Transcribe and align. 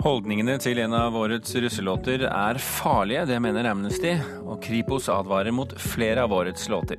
Holdningene 0.00 0.54
til 0.56 0.78
en 0.80 0.94
av 0.96 1.16
årets 1.18 1.52
russelåter 1.60 2.22
er 2.24 2.58
farlige, 2.64 3.26
det 3.28 3.36
mener 3.44 3.66
Amnesty, 3.68 4.14
og 4.40 4.62
Kripos 4.64 5.10
advarer 5.12 5.52
mot 5.52 5.74
flere 5.76 6.24
av 6.24 6.32
årets 6.32 6.70
låter. 6.72 6.96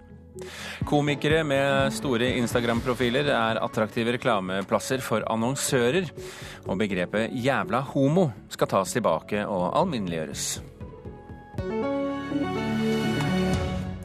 Komikere 0.86 1.42
med 1.46 1.90
store 1.98 2.30
Instagram-profiler 2.38 3.32
er 3.34 3.60
attraktive 3.62 4.14
reklameplasser 4.16 5.02
for 5.02 5.26
annonsører, 5.34 6.12
og 6.68 6.78
begrepet 6.78 7.34
'jævla 7.34 7.82
homo' 7.90 8.30
skal 8.54 8.70
tas 8.70 8.94
tilbake 8.94 9.48
og 9.50 9.72
alminneliggjøres. 9.82 10.62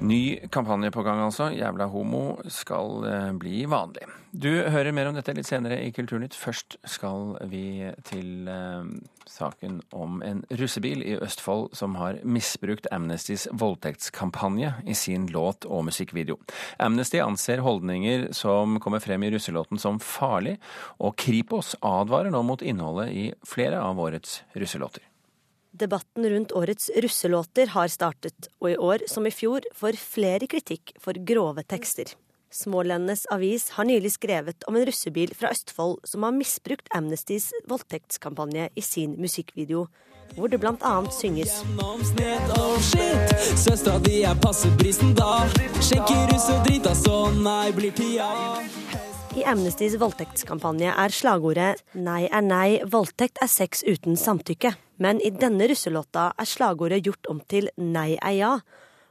Ny 0.06 0.48
kampanje 0.52 0.92
på 0.94 1.02
gang, 1.02 1.20
altså. 1.24 1.48
Jævla 1.56 1.88
homo 1.90 2.36
skal 2.52 3.06
eh, 3.08 3.30
bli 3.34 3.64
vanlig. 3.70 4.06
Du 4.30 4.50
hører 4.68 4.92
mer 4.94 5.08
om 5.08 5.16
dette 5.16 5.32
litt 5.34 5.48
senere 5.48 5.80
i 5.82 5.90
Kulturnytt. 5.94 6.36
Først 6.36 6.76
skal 6.86 7.32
vi 7.50 7.88
til 8.06 8.46
eh, 8.52 8.90
saken 9.26 9.80
om 9.96 10.20
en 10.26 10.44
russebil 10.60 11.02
i 11.02 11.16
Østfold 11.16 11.72
som 11.78 11.96
har 11.98 12.20
misbrukt 12.22 12.86
Amnestys 12.94 13.48
voldtektskampanje 13.50 14.76
i 14.86 14.94
sin 14.94 15.26
låt 15.32 15.66
og 15.66 15.88
musikkvideo. 15.88 16.38
Amnesty 16.78 17.18
anser 17.24 17.64
holdninger 17.66 18.28
som 18.36 18.78
kommer 18.82 19.02
frem 19.02 19.26
i 19.26 19.32
russelåten 19.34 19.82
som 19.82 19.98
farlig, 19.98 20.58
og 21.02 21.16
Kripos 21.18 21.74
advarer 21.82 22.30
nå 22.30 22.46
mot 22.46 22.62
innholdet 22.62 23.10
i 23.10 23.28
flere 23.48 23.82
av 23.82 23.98
årets 24.06 24.42
russelåter. 24.54 25.02
Debatten 25.76 26.30
rundt 26.30 26.52
årets 26.52 26.90
russelåter 26.96 27.66
har 27.66 27.88
startet, 27.92 28.48
og 28.62 28.70
i 28.70 28.76
år 28.80 29.02
som 29.12 29.26
i 29.28 29.32
fjor 29.34 29.66
får 29.76 29.98
flere 30.00 30.48
kritikk 30.48 30.94
for 31.02 31.18
grove 31.28 31.64
tekster. 31.68 32.14
Smålendenes 32.54 33.26
avis 33.34 33.68
har 33.76 33.84
nylig 33.84 34.14
skrevet 34.14 34.64
om 34.70 34.78
en 34.78 34.86
russebil 34.88 35.34
fra 35.36 35.50
Østfold 35.52 35.98
som 36.08 36.24
har 36.24 36.32
misbrukt 36.32 36.88
Amnestys 36.96 37.50
voldtektskampanje 37.68 38.70
i 38.72 38.84
sin 38.86 39.18
musikkvideo, 39.20 39.84
hvor 40.38 40.48
det 40.48 40.62
blant 40.62 40.80
annet 40.86 41.12
synges 41.12 41.60
di 44.06 44.22
er 44.22 44.40
passe 44.40 44.72
brisen 44.80 45.12
da. 45.18 45.44
Skjenker 45.82 46.32
russ 46.32 46.48
og 46.54 46.64
drita 46.70 46.96
så 46.96 47.20
nei 47.36 47.68
blir 47.76 47.92
tida 47.92 48.32
i 49.36 49.42
Amnestys 49.44 49.98
voldtektskampanje 50.00 50.88
er 50.88 51.12
slagordet 51.12 51.82
'Nei 51.92 52.24
er 52.32 52.40
nei, 52.40 52.80
voldtekt 52.88 53.36
er 53.44 53.50
sex 53.52 53.82
uten 53.84 54.16
samtykke'. 54.16 54.72
Men 54.98 55.20
i 55.20 55.30
denne 55.30 55.68
russelåta 55.68 56.32
er 56.38 56.48
slagordet 56.48 57.04
gjort 57.04 57.28
om 57.28 57.40
til 57.40 57.68
'Nei 57.76 58.16
er 58.22 58.32
ja'. 58.32 58.60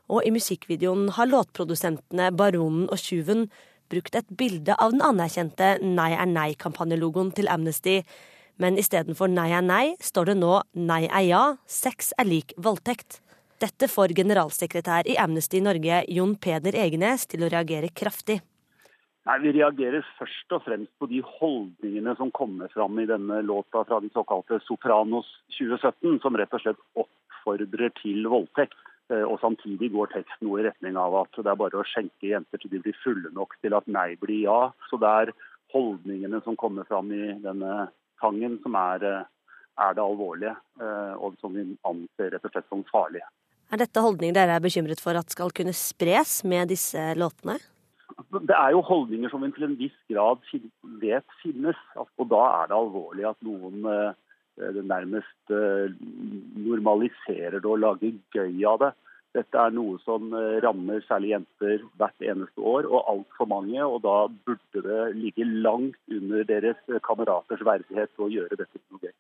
Og 0.10 0.26
i 0.26 0.32
musikkvideoen 0.32 1.10
har 1.12 1.28
låtprodusentene 1.28 2.32
Baronen 2.36 2.90
og 2.90 2.98
Tjuven 2.98 3.52
brukt 3.90 4.16
et 4.16 4.26
bilde 4.38 4.74
av 4.80 4.92
den 4.92 5.02
anerkjente 5.02 5.78
Nei 5.82 6.12
er 6.14 6.26
nei-kampanjelogoen 6.26 7.32
til 7.36 7.48
Amnesty. 7.48 8.04
Men 8.58 8.78
istedenfor 8.78 9.30
Nei 9.30 9.52
er 9.52 9.62
nei, 9.62 9.96
står 10.02 10.26
det 10.26 10.38
nå 10.38 10.64
Nei 10.74 11.06
er 11.06 11.26
ja, 11.28 11.56
sex 11.68 12.14
er 12.18 12.26
lik 12.26 12.54
voldtekt. 12.58 13.22
Dette 13.60 13.88
får 13.88 14.16
generalsekretær 14.16 15.06
i 15.06 15.18
Amnesty 15.18 15.60
Norge 15.60 16.04
Jon 16.08 16.36
Peder 16.36 16.74
Egenes 16.74 17.28
til 17.28 17.44
å 17.44 17.50
reagere 17.50 17.94
kraftig. 17.94 18.42
Nei, 19.26 19.40
Vi 19.42 19.56
reagerer 19.58 20.06
først 20.20 20.54
og 20.54 20.62
fremst 20.68 20.92
på 21.02 21.08
de 21.10 21.22
holdningene 21.26 22.14
som 22.20 22.30
kommer 22.36 22.70
fram 22.74 23.00
i 23.02 23.08
denne 23.10 23.40
låta 23.42 23.82
fra 23.88 23.98
de 24.00 24.12
såkalte 24.14 24.60
Sopranos 24.68 25.30
2017, 25.58 26.20
som 26.22 26.38
rett 26.38 26.54
og 26.54 26.62
slett 26.62 26.84
oppfordrer 27.02 27.90
til 28.04 28.30
voldtekt. 28.30 28.78
Eh, 29.10 29.26
og 29.26 29.40
Samtidig 29.42 29.92
går 29.94 30.14
teksten 30.14 30.46
noe 30.46 30.62
i 30.62 30.68
retning 30.68 30.98
av 31.02 31.18
at 31.24 31.42
det 31.42 31.50
er 31.50 31.58
bare 31.58 31.82
å 31.82 31.88
skjenke 31.90 32.30
jenter 32.30 32.62
til 32.62 32.74
de 32.74 32.84
blir 32.86 32.98
fulle 33.02 33.34
nok 33.34 33.58
til 33.66 33.74
at 33.78 33.90
nei 33.90 34.12
blir 34.22 34.46
ja. 34.46 34.60
Så 34.92 35.02
det 35.02 35.10
er 35.26 35.34
holdningene 35.74 36.42
som 36.46 36.58
kommer 36.58 36.86
fram 36.90 37.10
i 37.14 37.34
denne 37.42 37.90
sangen 38.22 38.60
som 38.62 38.78
er, 38.78 39.10
eh, 39.10 39.28
er 39.90 39.94
det 39.98 40.06
alvorlige, 40.06 40.56
eh, 40.82 41.14
og 41.18 41.34
som 41.42 41.54
vi 41.58 41.66
anser 41.82 42.34
rett 42.34 42.46
og 42.46 42.54
slett 42.54 42.70
som 42.70 42.86
farlige. 42.94 43.26
Er 43.74 43.82
dette 43.82 43.98
holdninger 44.02 44.38
dere 44.38 44.58
er 44.58 44.62
bekymret 44.62 45.02
for 45.02 45.18
at 45.18 45.34
skal 45.34 45.50
kunne 45.50 45.74
spres 45.74 46.44
med 46.46 46.70
disse 46.70 47.02
låtene? 47.18 47.58
Det 48.16 48.56
er 48.56 48.72
jo 48.72 48.84
holdninger 48.86 49.32
som 49.32 49.44
vi 49.44 49.52
til 49.56 49.68
en 49.68 49.80
viss 49.80 49.96
grad 50.12 50.44
vet 51.02 51.40
finnes. 51.42 51.80
Og 52.00 52.30
da 52.32 52.44
er 52.62 52.70
det 52.72 52.78
alvorlig 52.78 53.26
at 53.28 53.42
noen 53.44 53.90
eh, 53.92 54.78
nærmest 54.82 55.52
eh, 55.52 55.92
normaliserer 56.68 57.60
det 57.60 57.68
og 57.68 57.82
lager 57.84 58.16
gøy 58.36 58.64
av 58.72 58.80
det. 58.86 58.92
Dette 59.36 59.60
er 59.60 59.76
noe 59.76 60.00
som 60.06 60.32
eh, 60.32 60.62
rammer 60.64 61.04
særlig 61.10 61.34
jenter 61.34 61.84
hvert 62.00 62.24
eneste 62.24 62.64
år, 62.64 62.88
og 62.88 63.12
altfor 63.12 63.52
mange. 63.52 63.84
Og 63.84 64.00
da 64.08 64.18
burde 64.48 64.86
det 64.88 65.02
ligge 65.20 65.48
langt 65.68 66.00
under 66.08 66.48
deres 66.48 67.00
kameraters 67.08 67.68
verdighet 67.68 68.16
å 68.16 68.32
gjøre 68.32 68.56
dette 68.56 68.80
til 68.80 68.88
noe 68.96 69.10
gøy. 69.10 69.16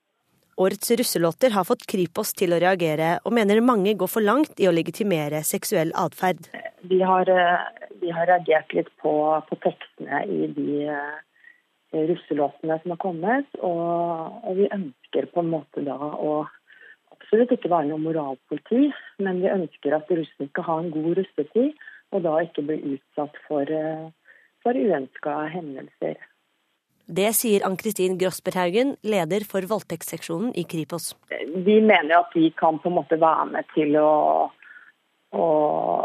Årets 0.58 0.92
russelåter 0.92 1.52
har 1.52 1.66
fått 1.68 1.84
Kripos 1.92 2.30
til 2.40 2.56
å 2.56 2.60
reagere, 2.64 3.18
og 3.28 3.34
mener 3.36 3.60
mange 3.60 3.92
går 4.00 4.08
for 4.08 4.24
langt 4.24 4.62
i 4.64 4.70
å 4.70 4.72
legitimere 4.72 5.42
seksuell 5.44 5.90
atferd. 6.00 6.48
Vi 6.88 7.02
har, 7.04 7.28
eh, 7.30 7.90
vi 8.00 8.12
har 8.16 8.28
reagert 8.30 8.72
litt 8.74 8.92
på, 9.04 9.12
på, 9.50 9.56
tekstene 9.66 10.22
i 10.24 10.48
de 10.56 10.86
uh, 10.88 11.18
russelåtene 11.92 12.78
som 12.84 12.94
har 12.94 13.02
kommet. 13.04 13.50
Og, 13.60 14.38
og, 14.46 14.54
vi 14.56 14.70
ønsker 14.72 15.28
på 15.34 15.44
en 15.44 15.52
måte 15.58 15.84
da 15.84 15.98
å 16.00 16.46
absolutt 17.12 17.52
ikke 17.58 17.74
være 17.74 17.90
noe 17.90 18.06
moralpoliti, 18.06 18.94
men 19.20 19.44
vi 19.44 19.52
ønsker 19.52 19.98
at 19.98 20.14
russen 20.22 20.54
skal 20.54 20.68
ha 20.70 20.78
en 20.80 20.94
god 20.96 21.20
russetid, 21.20 21.76
og 22.16 22.24
da 22.24 22.38
ikke 22.46 22.64
bli 22.70 22.80
utsatt 22.96 23.36
for, 23.50 23.68
uh, 23.68 24.08
for 24.64 24.72
uønska 24.72 25.36
hendelser. 25.52 26.16
Det 27.06 27.28
sier 27.38 27.62
Ann-Kristin 27.68 28.18
Grosberghaugen, 28.18 28.96
leder 29.06 29.46
for 29.46 29.66
voldtektsseksjonen 29.70 30.56
i 30.58 30.64
Kripos. 30.66 31.14
Vi 31.66 31.78
mener 31.82 32.18
at 32.18 32.34
de 32.34 32.50
kan 32.58 32.80
på 32.82 32.90
en 32.90 32.98
måte 32.98 33.20
være 33.22 33.46
med 33.52 33.68
til 33.76 33.94
å, 34.02 34.14
å, 35.38 35.46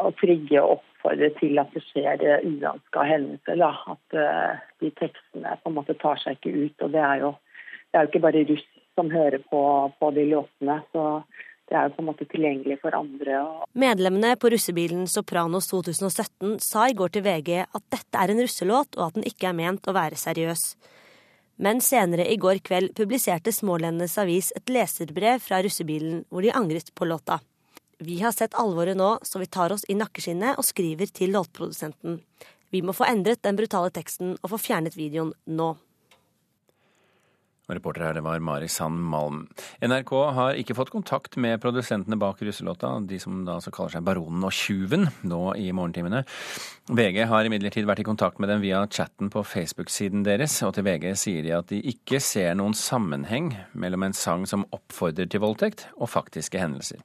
å 0.04 0.10
trigge 0.20 0.60
og 0.60 0.76
oppfordre 0.76 1.30
til 1.38 1.56
at 1.62 1.72
det 1.72 1.82
skjer 1.86 2.26
uønska 2.44 3.06
hendelser. 3.08 3.64
At 3.64 4.18
uh, 4.18 4.60
de 4.84 4.92
tekstene 5.00 5.56
på 5.62 5.72
en 5.72 5.78
måte 5.78 5.96
tar 6.02 6.20
seg 6.20 6.36
ikke 6.36 6.52
ut. 6.66 6.76
Og 6.84 6.92
det 6.92 7.04
er 7.06 7.24
jo, 7.24 7.32
det 7.88 7.96
er 7.96 8.04
jo 8.04 8.12
ikke 8.12 8.24
bare 8.28 8.44
russ 8.52 8.68
som 8.98 9.08
hører 9.14 9.40
på, 9.48 9.62
på 9.96 10.12
de 10.18 10.26
låtene. 10.34 10.82
så 10.92 11.06
det 11.70 11.78
er 11.78 11.86
jo 11.86 11.94
på 11.94 12.02
en 12.02 12.08
måte 12.08 12.26
tilgjengelig 12.26 12.80
for 12.82 12.94
andre. 12.98 13.40
Medlemmene 13.78 14.34
på 14.42 14.50
russebilen 14.50 15.04
Sopranos 15.10 15.70
2017 15.70 16.56
sa 16.64 16.88
i 16.90 16.96
går 16.98 17.12
til 17.14 17.22
VG 17.22 17.50
at 17.62 17.84
dette 17.94 18.18
er 18.18 18.32
en 18.32 18.42
russelåt, 18.42 18.98
og 18.98 19.04
at 19.06 19.18
den 19.18 19.28
ikke 19.30 19.52
er 19.52 19.58
ment 19.60 19.86
å 19.86 19.94
være 19.94 20.18
seriøs. 20.18 20.64
Men 21.62 21.82
senere 21.84 22.26
i 22.32 22.38
går 22.40 22.62
kveld 22.66 22.94
publiserte 22.96 23.52
Smålendenes 23.54 24.16
avis 24.18 24.48
et 24.56 24.72
leserbrev 24.72 25.42
fra 25.44 25.60
russebilen 25.62 26.24
hvor 26.32 26.42
de 26.42 26.54
angret 26.56 26.90
på 26.96 27.06
låta. 27.06 27.38
Vi 28.00 28.16
har 28.24 28.32
sett 28.32 28.56
alvoret 28.58 28.96
nå, 28.96 29.18
så 29.22 29.38
vi 29.38 29.46
tar 29.46 29.74
oss 29.74 29.84
i 29.86 29.94
nakkeskinnet 29.94 30.58
og 30.58 30.66
skriver 30.66 31.12
til 31.12 31.36
låtprodusenten. 31.36 32.18
Vi 32.72 32.80
må 32.82 32.94
få 32.96 33.06
endret 33.10 33.44
den 33.44 33.58
brutale 33.60 33.92
teksten 33.94 34.38
og 34.40 34.54
få 34.54 34.58
fjernet 34.64 34.96
videoen 34.96 35.34
nå. 35.46 35.74
Og 37.70 37.76
reporter 37.78 38.02
her, 38.02 38.16
det 38.18 38.24
var 38.26 38.40
Mari 38.42 38.66
Sand 38.66 38.98
Malm. 38.98 39.44
NRK 39.78 40.10
har 40.34 40.56
ikke 40.58 40.74
fått 40.74 40.90
kontakt 40.90 41.36
med 41.38 41.60
produsentene 41.62 42.18
bak 42.18 42.40
russelåta, 42.42 42.96
de 43.06 43.20
som 43.22 43.44
da 43.46 43.60
så 43.62 43.70
kaller 43.70 43.94
seg 43.94 44.06
Baronen 44.08 44.42
og 44.42 44.50
Tjuven, 44.50 45.06
nå 45.22 45.42
i 45.54 45.68
morgentimene. 45.70 46.24
VG 46.90 47.20
har 47.30 47.46
imidlertid 47.46 47.86
vært 47.86 48.02
i 48.02 48.06
kontakt 48.08 48.42
med 48.42 48.50
dem 48.50 48.64
via 48.64 48.80
chatten 48.90 49.30
på 49.30 49.44
Facebook-siden 49.46 50.24
deres, 50.26 50.56
og 50.66 50.74
til 50.74 50.88
VG 50.88 51.06
sier 51.14 51.46
de 51.46 51.54
at 51.60 51.70
de 51.70 51.78
ikke 51.92 52.18
ser 52.18 52.58
noen 52.58 52.74
sammenheng 52.74 53.52
mellom 53.78 54.08
en 54.08 54.18
sang 54.18 54.48
som 54.50 54.66
oppfordrer 54.74 55.30
til 55.30 55.44
voldtekt, 55.46 55.86
og 55.94 56.10
faktiske 56.10 56.58
hendelser. 56.58 56.98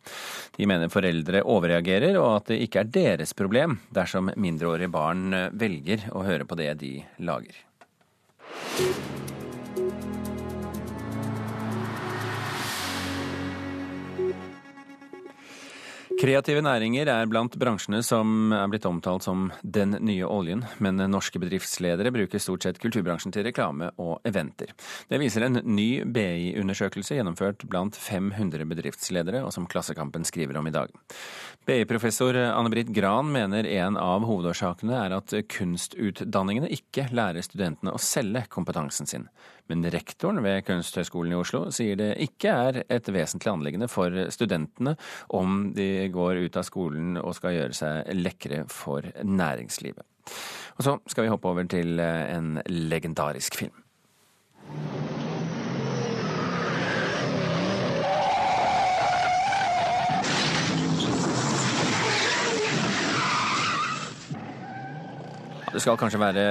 De 0.57 0.65
mener 0.65 0.89
foreldre 0.89 1.45
overreagerer, 1.45 2.17
og 2.17 2.39
at 2.39 2.49
det 2.55 2.63
ikke 2.65 2.81
er 2.81 2.91
deres 2.97 3.37
problem 3.37 3.77
dersom 3.93 4.33
mindreårige 4.33 4.89
barn 4.97 5.29
velger 5.53 6.09
å 6.09 6.25
høre 6.25 6.49
på 6.49 6.57
det 6.57 6.71
de 6.81 6.95
lager. 7.21 7.53
Kreative 16.15 16.61
næringer 16.63 17.09
er 17.11 17.27
blant 17.27 17.57
bransjene 17.59 17.99
som 18.05 18.53
er 18.55 18.69
blitt 18.71 18.85
omtalt 18.87 19.25
som 19.25 19.49
den 19.61 19.97
nye 20.07 20.23
oljen, 20.23 20.61
men 20.79 21.01
norske 21.11 21.41
bedriftsledere 21.43 22.13
bruker 22.15 22.39
stort 22.39 22.63
sett 22.63 22.79
kulturbransjen 22.79 23.33
til 23.35 23.43
reklame 23.43 23.89
og 23.99 24.23
eventer. 24.23 24.71
Det 25.11 25.19
viser 25.19 25.43
en 25.43 25.59
ny 25.67 26.05
BI-undersøkelse 26.07 27.17
gjennomført 27.17 27.65
blant 27.67 27.99
500 27.99 28.63
bedriftsledere, 28.71 29.43
og 29.43 29.51
som 29.51 29.67
Klassekampen 29.67 30.23
skriver 30.23 30.55
om 30.61 30.71
i 30.71 30.73
dag. 30.77 30.93
BI-professor 31.67 32.39
Anne-Britt 32.45 32.95
Gran 32.95 33.27
mener 33.35 33.67
en 33.75 33.99
av 33.99 34.23
hovedårsakene 34.23 34.95
er 34.95 35.17
at 35.17 35.35
kunstutdanningene 35.51 36.71
ikke 36.71 37.09
lærer 37.11 37.43
studentene 37.43 37.91
å 37.91 37.99
selge 37.99 38.47
kompetansen 38.55 39.11
sin. 39.11 39.27
Men 39.71 39.85
rektoren 39.89 40.43
ved 40.45 40.61
Kunsthøgskolen 40.67 41.33
i 41.33 41.39
Oslo 41.39 41.63
sier 41.73 41.97
det 41.97 42.11
ikke 42.25 42.51
er 42.53 42.81
et 42.85 43.07
vesentlig 43.09 43.49
anliggende 43.49 43.89
for 43.89 44.13
studentene 44.33 44.93
om 45.33 45.71
de 45.75 46.07
går 46.13 46.43
ut 46.45 46.59
av 46.59 46.67
skolen 46.67 47.17
og 47.21 47.33
skal 47.37 47.57
gjøre 47.57 47.77
seg 47.77 48.11
lekre 48.13 48.65
for 48.69 49.07
næringslivet. 49.25 50.05
Og 50.77 50.85
så 50.85 50.97
skal 51.09 51.25
vi 51.25 51.33
hoppe 51.33 51.49
over 51.49 51.65
til 51.71 51.99
eh, 51.99 52.35
en 52.35 52.59
legendarisk 52.67 53.57
film. 53.57 53.81
Det 65.75 65.81
skal 65.83 65.97
kanskje 65.99 66.19
være 66.21 66.43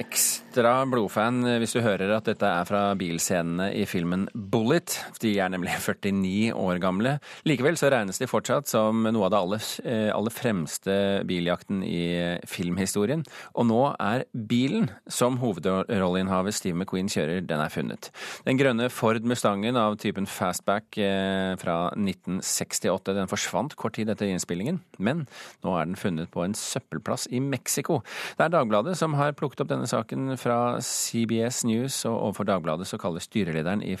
eks 0.00 0.41
ekstra 0.52 0.82
blodfan 0.84 1.46
hvis 1.62 1.72
du 1.72 1.78
hører 1.80 2.10
at 2.12 2.26
dette 2.28 2.44
er 2.44 2.66
fra 2.68 2.80
bilscenene 2.98 3.70
i 3.72 3.86
filmen 3.88 4.26
Bullet. 4.36 4.98
De 5.22 5.30
er 5.40 5.48
nemlig 5.48 5.72
49 5.80 6.52
år 6.52 6.80
gamle. 6.82 7.14
Likevel 7.48 7.78
så 7.80 7.88
regnes 7.88 8.20
de 8.20 8.28
fortsatt 8.28 8.68
som 8.68 9.06
noe 9.06 9.24
av 9.24 9.32
det 9.32 9.38
aller, 9.38 9.68
eh, 9.88 10.10
aller 10.12 10.34
fremste 10.34 10.96
biljakten 11.24 11.80
i 11.86 12.02
filmhistorien. 12.44 13.22
Og 13.56 13.64
nå 13.70 13.78
er 13.96 14.26
bilen 14.34 14.90
som 15.08 15.38
hovedrolleinnehaver 15.40 16.52
Steve 16.52 16.76
McQueen 16.76 17.08
kjører, 17.08 17.40
den 17.48 17.64
er 17.64 17.72
funnet. 17.72 18.10
Den 18.44 18.60
grønne 18.60 18.90
Ford 18.92 19.24
Mustangen 19.24 19.80
av 19.80 19.96
typen 20.04 20.28
fastback 20.28 21.00
eh, 21.00 21.54
fra 21.62 21.78
1968, 21.96 23.16
den 23.22 23.32
forsvant 23.32 23.78
kort 23.80 23.96
tid 23.96 24.12
etter 24.12 24.28
innspillingen, 24.28 24.82
men 25.00 25.24
nå 25.64 25.78
er 25.78 25.88
den 25.88 25.96
funnet 25.96 26.28
på 26.34 26.44
en 26.44 26.58
søppelplass 26.58 27.30
i 27.32 27.40
Mexico. 27.40 28.02
Det 28.36 28.50
er 28.50 28.56
Dagbladet 28.58 28.98
som 29.00 29.16
har 29.16 29.32
plukket 29.38 29.64
opp 29.64 29.72
denne 29.72 29.88
saken 29.88 30.36
fra 30.42 30.58
CBS 30.82 31.62
News, 31.68 32.02
og 32.10 32.18
overfor 32.28 32.48
Dagbladet 32.48 32.88
så 32.90 32.98
kaller 33.00 33.22
styrelederen 33.22 33.84
i, 33.86 33.96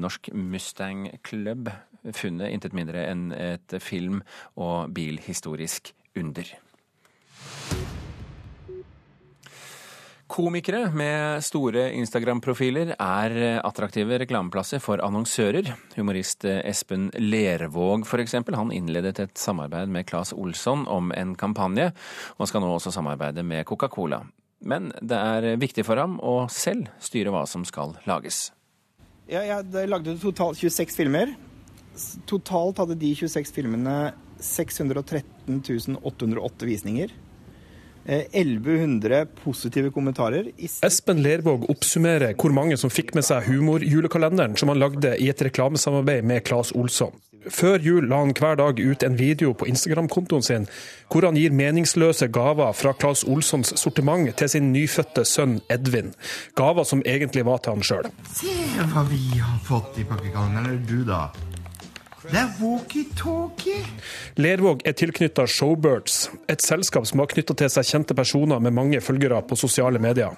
Norsk 0.00 0.32
Mustang 0.34 1.08
Club 1.26 1.70
funnet 2.14 2.52
intet 2.54 2.74
mindre 2.76 3.06
enn 3.10 3.30
et 3.34 3.78
film- 3.82 4.22
og 4.54 4.92
bilhistorisk 4.94 5.92
under. 6.18 6.56
Komikere 10.26 10.88
med 10.90 11.38
store 11.46 11.84
Instagram-profiler 11.94 12.96
er 12.98 13.36
attraktive 13.62 14.18
reklameplasser 14.18 14.82
for 14.82 14.98
annonsører. 15.06 15.70
Humorist 15.94 16.44
Espen 16.50 17.12
Lervåg 17.14 18.02
f.eks. 18.02 18.34
Han 18.58 18.74
innledet 18.74 19.20
et 19.22 19.38
samarbeid 19.38 19.86
med 19.94 20.08
Claes 20.10 20.34
Olsson 20.34 20.82
om 20.90 21.14
en 21.14 21.36
kampanje, 21.38 21.92
og 22.36 22.50
skal 22.50 22.66
nå 22.66 22.72
også 22.74 22.90
samarbeide 22.98 23.46
med 23.46 23.62
Coca-Cola. 23.70 24.24
Men 24.60 24.90
det 25.04 25.16
er 25.16 25.58
viktig 25.60 25.84
for 25.86 26.00
ham 26.00 26.16
å 26.24 26.46
selv 26.52 26.88
styre 27.02 27.32
hva 27.34 27.44
som 27.48 27.64
skal 27.68 27.96
lages. 28.08 28.50
Ja, 29.26 29.42
jeg 29.42 29.90
lagde 29.90 30.16
totalt 30.22 30.58
26 30.60 30.96
filmer. 30.96 31.34
Totalt 32.28 32.78
hadde 32.78 32.96
de 33.00 33.12
26 33.16 33.52
filmene 33.56 33.96
613 34.42 35.98
808 36.02 36.68
visninger. 36.68 37.12
1100 38.06 39.20
eh, 39.20 39.28
positive 39.42 39.90
kommentarer. 39.94 40.50
Espen 40.86 41.22
Lervåg 41.24 41.68
oppsummerer 41.70 42.36
hvor 42.38 42.54
mange 42.54 42.78
som 42.80 42.92
fikk 42.92 43.14
med 43.16 43.26
seg 43.26 43.48
humorjulekalenderen 43.50 44.56
som 44.58 44.72
han 44.72 44.82
lagde 44.82 45.16
i 45.22 45.30
et 45.32 45.42
reklamesamarbeid 45.42 46.26
med 46.26 46.44
Claes 46.46 46.72
Olsson. 46.76 47.14
Før 47.46 47.78
jul 47.78 48.08
la 48.10 48.18
han 48.24 48.34
hver 48.34 48.56
dag 48.58 48.80
ut 48.80 49.04
en 49.06 49.18
video 49.18 49.52
på 49.54 49.68
Instagram-kontoen 49.70 50.42
sin 50.42 50.64
hvor 51.12 51.26
han 51.28 51.38
gir 51.38 51.54
meningsløse 51.54 52.26
gaver 52.34 52.72
fra 52.74 52.94
Claes 52.98 53.22
Olssons 53.22 53.70
sortiment 53.78 54.32
til 54.38 54.50
sin 54.50 54.72
nyfødte 54.74 55.22
sønn 55.24 55.60
Edvin. 55.70 56.14
Gaver 56.58 56.88
som 56.88 57.04
egentlig 57.06 57.46
var 57.46 57.62
til 57.62 57.76
han 57.76 57.86
sjøl. 57.86 58.10
Se 58.34 58.54
hva 58.90 59.06
vi 59.10 59.22
har 59.38 59.60
fått 59.66 60.00
i 60.02 60.08
pakkekalenderen. 60.08 60.82
Du, 60.90 60.98
da? 61.06 61.28
Det 62.26 62.40
er 62.40 62.48
walkietalkie! 62.58 63.84
Lervåg 64.42 64.80
er 64.88 64.96
tilknytta 64.98 65.44
Showbirds, 65.46 66.24
et 66.50 66.64
selskap 66.64 67.06
som 67.06 67.22
har 67.22 67.30
knytta 67.30 67.54
til 67.54 67.70
seg 67.70 67.86
kjente 67.86 68.16
personer 68.18 68.62
med 68.62 68.74
mange 68.74 69.00
følgere 69.04 69.38
på 69.46 69.58
sosiale 69.58 70.02
medier. 70.02 70.34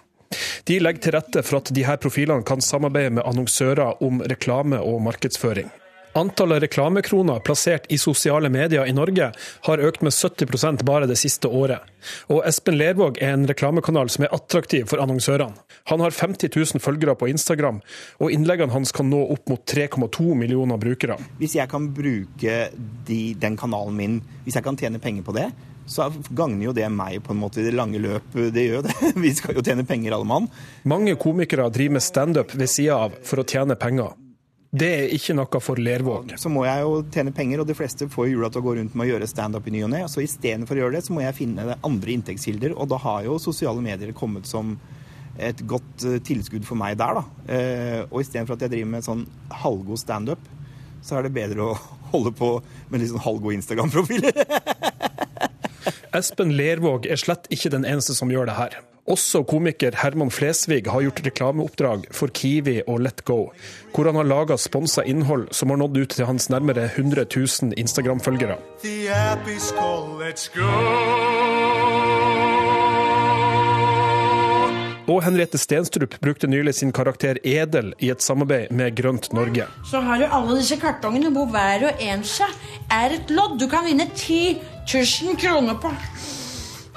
De 0.68 0.76
legger 0.82 1.00
til 1.06 1.16
rette 1.16 1.42
for 1.46 1.62
at 1.62 1.72
her 1.72 1.96
profilene 1.96 2.44
kan 2.44 2.60
samarbeide 2.60 3.14
med 3.16 3.24
annonsører 3.24 4.02
om 4.04 4.20
reklame 4.20 4.82
og 4.84 5.00
markedsføring. 5.06 5.70
Antallet 6.12 6.62
reklamekroner 6.62 7.40
plassert 7.40 7.86
i 7.92 7.98
sosiale 7.98 8.48
medier 8.48 8.86
i 8.86 8.94
Norge 8.96 9.30
har 9.66 9.82
økt 9.88 10.02
med 10.02 10.12
70% 10.12 10.84
bare 10.88 11.06
det 11.10 11.18
siste 11.20 11.48
året. 11.48 11.84
Og 12.32 12.42
Espen 12.48 12.78
Lervåg 12.78 13.20
er 13.22 13.34
en 13.34 13.46
reklamekanal 13.48 14.10
som 14.12 14.24
er 14.24 14.34
attraktiv 14.34 14.88
for 14.90 15.02
annonsørene. 15.02 15.58
Han 15.92 16.02
har 16.04 16.14
50 16.16 16.50
000 16.54 16.82
følgere 16.84 17.14
på 17.16 17.28
Instagram, 17.30 17.80
og 18.20 18.32
innleggene 18.32 18.74
hans 18.74 18.92
kan 18.92 19.08
nå 19.10 19.20
opp 19.32 19.48
mot 19.48 19.64
3,2 19.68 20.34
millioner 20.36 20.80
brukere. 20.80 21.18
Hvis 21.40 21.56
jeg 21.58 21.70
kan 21.70 21.90
bruke 21.94 22.60
de, 23.08 23.20
den 23.40 23.56
kanalen 23.56 23.96
min, 23.96 24.20
hvis 24.44 24.58
jeg 24.58 24.66
kan 24.66 24.78
tjene 24.80 25.00
penger 25.02 25.26
på 25.26 25.36
det, 25.36 25.48
så 25.88 26.10
gagner 26.36 26.68
jo 26.68 26.76
det 26.76 26.88
meg 26.92 27.22
på 27.24 27.32
en 27.32 27.40
måte 27.40 27.62
i 27.62 27.64
det 27.64 27.72
lange 27.76 28.00
løp. 28.02 28.36
Det 28.52 28.64
gjør 28.66 28.84
det. 28.84 28.96
Vi 29.24 29.32
skal 29.36 29.56
jo 29.56 29.64
tjene 29.64 29.86
penger, 29.88 30.16
alle 30.16 30.28
mann. 30.28 30.48
Mange 30.88 31.16
komikere 31.20 31.70
driver 31.72 31.96
med 31.96 32.04
standup 32.04 32.52
ved 32.54 32.68
sida 32.68 33.04
av 33.06 33.16
for 33.24 33.40
å 33.40 33.48
tjene 33.48 33.78
penger. 33.80 34.12
Det 34.68 34.88
er 34.92 35.12
ikke 35.16 35.32
noe 35.32 35.60
for 35.64 35.80
Lervåg. 35.80 36.34
Så 36.36 36.50
må 36.52 36.66
jeg 36.66 36.82
jo 36.84 37.00
tjene 37.14 37.32
penger, 37.32 37.62
og 37.62 37.68
de 37.70 37.76
fleste 37.76 38.08
får 38.12 38.28
jula 38.28 38.50
til 38.52 38.60
å 38.60 38.66
gå 38.66 38.74
rundt 38.76 38.96
med 38.98 39.06
å 39.06 39.10
gjøre 39.14 39.28
standup 39.30 39.68
i 39.68 39.72
ny 39.72 39.80
og 39.86 39.92
ne. 39.94 40.02
Så 40.12 40.20
istedenfor 40.20 40.76
å 40.76 40.82
gjøre 40.82 40.98
det, 40.98 41.04
så 41.06 41.16
må 41.16 41.22
jeg 41.24 41.36
finne 41.38 41.78
andre 41.86 42.14
inntektskilder. 42.14 42.74
Og 42.76 42.90
da 42.92 42.98
har 43.00 43.24
jo 43.24 43.38
sosiale 43.40 43.80
medier 43.84 44.12
kommet 44.16 44.48
som 44.48 44.76
et 45.38 45.62
godt 45.70 46.04
eh, 46.04 46.18
tilskudd 46.26 46.66
for 46.68 46.76
meg 46.76 46.98
der, 47.00 47.20
da. 47.20 47.54
Eh, 47.54 48.00
og 48.10 48.20
istedenfor 48.20 48.58
at 48.58 48.66
jeg 48.66 48.74
driver 48.74 48.92
med 48.92 49.06
sånn 49.06 49.24
halvgod 49.62 50.02
standup, 50.02 50.52
så 51.00 51.16
er 51.16 51.24
det 51.24 51.36
bedre 51.38 51.70
å 51.70 51.78
holde 52.12 52.34
på 52.36 52.50
med 52.90 53.00
litt 53.00 53.14
sånn 53.14 53.24
halvgod 53.24 53.56
Instagram-profil. 53.56 54.28
Espen 56.18 56.52
Lervåg 56.58 57.08
er 57.08 57.20
slett 57.20 57.48
ikke 57.54 57.72
den 57.72 57.88
eneste 57.88 58.16
som 58.18 58.28
gjør 58.32 58.50
det 58.50 58.58
her. 58.58 58.78
Også 59.08 59.40
komiker 59.48 59.94
Herman 59.96 60.28
Flesvig 60.28 60.82
har 60.92 61.00
gjort 61.00 61.22
reklameoppdrag 61.24 62.02
for 62.12 62.28
Kiwi 62.28 62.82
og 62.84 63.00
Let 63.06 63.22
Go, 63.24 63.46
hvor 63.94 64.10
han 64.10 64.18
har 64.20 64.28
laga 64.28 64.58
sponsa 64.60 65.00
innhold 65.08 65.46
som 65.56 65.72
har 65.72 65.80
nådd 65.80 65.96
ut 65.96 66.12
til 66.12 66.28
hans 66.28 66.50
nærmere 66.52 66.90
100 66.92 67.24
000 67.32 67.72
Instagram-følgere. 67.80 68.58
Og 75.08 75.22
Henriette 75.24 75.56
Stenstrup 75.56 76.18
brukte 76.20 76.50
nylig 76.52 76.74
sin 76.76 76.92
karakter 76.92 77.40
Edel 77.40 77.94
i 78.04 78.10
et 78.12 78.20
samarbeid 78.20 78.74
med 78.76 78.92
Grønt 78.96 79.32
Norge. 79.32 79.64
Så 79.88 80.04
har 80.04 80.20
du 80.20 80.26
alle 80.28 80.58
disse 80.60 80.76
kartongene 80.76 81.32
hvor 81.32 81.48
hver 81.48 81.88
og 81.88 82.02
en 82.10 82.26
seg 82.28 82.52
er 82.92 83.16
et 83.16 83.32
lodd 83.32 83.56
du 83.56 83.70
kan 83.72 83.88
vinne 83.88 84.04
10 84.12 84.58
000 84.84 85.40
kroner 85.40 85.80
på. 85.80 85.94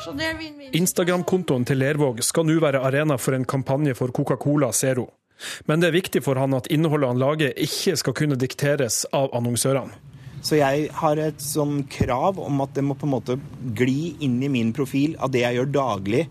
Instagram-kontoen 0.02 1.66
til 1.68 1.82
Lervåg 1.82 2.22
skal 2.26 2.48
nå 2.48 2.56
være 2.64 2.82
arena 2.88 3.18
for 3.22 3.38
en 3.38 3.46
kampanje 3.46 3.94
for 3.98 4.14
Coca-Cola 4.16 4.72
Zero. 4.74 5.08
Men 5.70 5.82
det 5.82 5.90
er 5.90 5.98
viktig 5.98 6.22
for 6.26 6.40
han 6.42 6.56
at 6.58 6.70
innholdet 6.74 7.12
han 7.12 7.22
lager 7.22 7.54
ikke 7.54 7.98
skal 8.00 8.16
kunne 8.18 8.38
dikteres 8.40 9.04
av 9.14 9.30
annonsørene. 9.38 9.94
Så 10.42 10.58
jeg 10.58 10.88
har 10.98 11.20
et 11.22 11.42
sånn 11.44 11.84
krav 11.92 12.40
om 12.42 12.64
at 12.66 12.74
det 12.74 12.84
må 12.86 12.96
på 12.98 13.06
en 13.06 13.14
måte 13.14 13.38
gli 13.78 14.16
inn 14.26 14.40
i 14.42 14.50
min 14.50 14.72
profil 14.74 15.14
av 15.22 15.30
det 15.34 15.44
jeg 15.44 15.60
gjør 15.60 15.74
daglig 15.76 16.24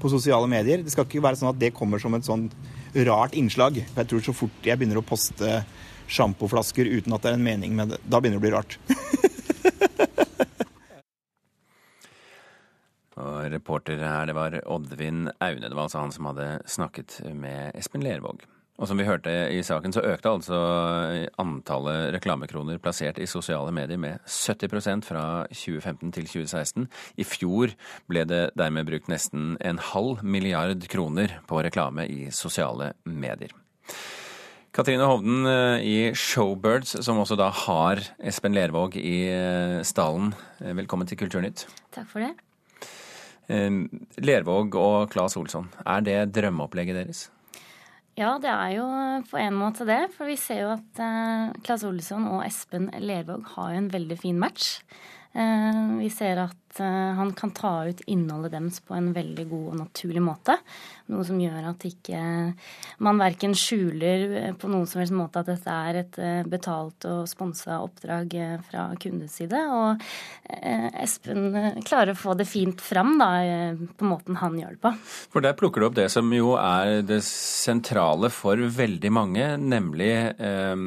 på 0.00 0.12
sosiale 0.12 0.48
medier. 0.48 0.80
Det 0.80 0.94
skal 0.94 1.04
ikke 1.04 1.24
være 1.26 1.42
sånn 1.42 1.52
at 1.52 1.60
det 1.60 1.74
kommer 1.76 2.00
som 2.00 2.16
et 2.16 2.24
sånn 2.24 2.48
rart 3.04 3.36
innslag. 3.36 3.82
For 3.90 4.00
jeg 4.00 4.12
tror 4.14 4.24
så 4.24 4.36
fort 4.36 4.64
jeg 4.70 4.80
begynner 4.80 5.02
å 5.02 5.04
poste 5.04 5.60
sjampoflasker 6.10 6.88
uten 6.88 7.12
at 7.14 7.22
det 7.22 7.34
er 7.34 7.36
en 7.36 7.44
mening 7.44 7.76
med 7.76 7.92
det, 7.92 8.00
da 8.08 8.18
begynner 8.18 8.40
det 8.40 8.42
å 8.42 8.46
bli 8.48 8.56
rart. 8.56 8.78
Og 13.20 13.50
reporter 13.52 14.00
her, 14.00 14.30
det 14.30 14.36
var 14.36 14.56
Oddvin 14.64 15.28
Aune. 15.38 15.68
Det 15.68 15.76
var 15.76 15.86
altså 15.88 16.00
han 16.02 16.14
som 16.14 16.30
hadde 16.30 16.48
snakket 16.70 17.20
med 17.36 17.76
Espen 17.78 18.04
Lervåg. 18.04 18.46
Og 18.80 18.88
som 18.88 18.96
vi 18.96 19.04
hørte 19.04 19.32
i 19.52 19.60
saken, 19.60 19.92
så 19.92 20.00
økte 20.08 20.30
altså 20.32 20.58
antallet 21.42 22.14
reklamekroner 22.14 22.80
plassert 22.80 23.20
i 23.20 23.28
sosiale 23.28 23.74
medier 23.76 24.00
med 24.00 24.24
70% 24.24 25.04
fra 25.04 25.24
2015 25.52 26.14
til 26.16 26.30
2016. 26.30 26.88
I 27.20 27.26
fjor 27.28 27.74
ble 28.08 28.24
det 28.24 28.40
dermed 28.56 28.88
brukt 28.88 29.12
nesten 29.12 29.58
en 29.60 29.82
halv 29.90 30.24
milliard 30.24 30.88
kroner 30.88 31.36
på 31.50 31.60
reklame 31.60 32.08
i 32.08 32.30
sosiale 32.32 32.94
medier. 33.04 33.52
Katrine 34.72 35.04
Hovden 35.04 35.44
eh, 35.50 35.84
i 35.84 35.96
Showbirds, 36.16 36.94
som 37.04 37.18
også 37.20 37.36
da 37.36 37.50
har 37.66 38.00
Espen 38.22 38.54
Lervåg 38.56 38.94
i 38.96 39.16
eh, 39.28 39.80
stallen. 39.84 40.30
Eh, 40.62 40.72
velkommen 40.78 41.10
til 41.10 41.20
Kulturnytt. 41.20 41.66
Takk 41.92 42.06
for 42.08 42.24
det. 42.24 42.32
Lervåg 43.50 44.76
og 44.78 45.10
Claes 45.10 45.36
Olsson, 45.40 45.66
er 45.82 46.06
det 46.06 46.18
drømmeopplegget 46.36 47.00
deres? 47.00 47.26
Ja, 48.18 48.34
det 48.42 48.50
er 48.50 48.72
jo 48.74 48.86
på 49.30 49.38
en 49.40 49.56
måte 49.56 49.86
det. 49.88 50.02
For 50.16 50.28
vi 50.28 50.36
ser 50.40 50.64
jo 50.64 50.72
at 50.74 51.00
uh, 51.00 51.54
Claes 51.64 51.84
Olsson 51.88 52.26
og 52.28 52.42
Espen 52.44 52.90
Lervåg 53.00 53.46
har 53.54 53.72
jo 53.74 53.82
en 53.84 53.92
veldig 53.92 54.18
fin 54.20 54.40
match. 54.40 54.80
Uh, 55.32 56.00
vi 56.00 56.10
ser 56.12 56.42
at 56.42 56.59
uh, 56.78 57.18
han 57.18 57.34
kan 57.34 57.50
ta 57.56 57.74
ut 57.88 58.04
innholdet 58.06 58.54
deres 58.54 58.78
på 58.86 58.94
en 58.94 59.10
veldig 59.16 59.46
god 59.50 59.66
og 59.72 59.78
naturlig 59.80 60.22
måte. 60.22 60.60
Noe 61.10 61.26
som 61.26 61.38
gjør 61.42 61.70
at 61.72 61.84
ikke 61.88 62.20
man 63.02 63.20
verken 63.20 63.54
skjuler 63.58 64.34
eh, 64.38 64.52
på 64.58 64.68
noen 64.70 64.86
som 64.88 65.00
helst 65.02 65.14
måte 65.16 65.42
at 65.42 65.48
dette 65.50 65.74
er 65.88 65.98
et 66.02 66.18
eh, 66.22 66.42
betalt 66.46 67.06
og 67.08 67.24
sponsa 67.30 67.80
oppdrag 67.82 68.36
eh, 68.38 68.56
fra 68.68 68.86
kundens 69.00 69.34
side. 69.40 69.58
Og 69.74 70.04
Espen 70.50 71.80
klarer 71.86 72.14
å 72.14 72.18
få 72.18 72.34
det 72.38 72.46
fint 72.50 72.80
fram 72.82 73.16
da, 73.20 73.28
på 73.98 74.06
måten 74.06 74.38
han 74.40 74.56
gjør 74.58 74.76
det 74.76 74.80
på. 74.82 74.92
For 75.32 75.44
der 75.44 75.56
plukker 75.58 75.82
du 75.82 75.88
opp 75.88 75.98
det 75.98 76.08
som 76.12 76.30
jo 76.34 76.54
er 76.58 77.00
det 77.06 77.20
sentrale 77.26 78.30
for 78.34 78.58
veldig 78.58 79.12
mange, 79.14 79.46
nemlig 79.58 80.12
eh, 80.34 80.86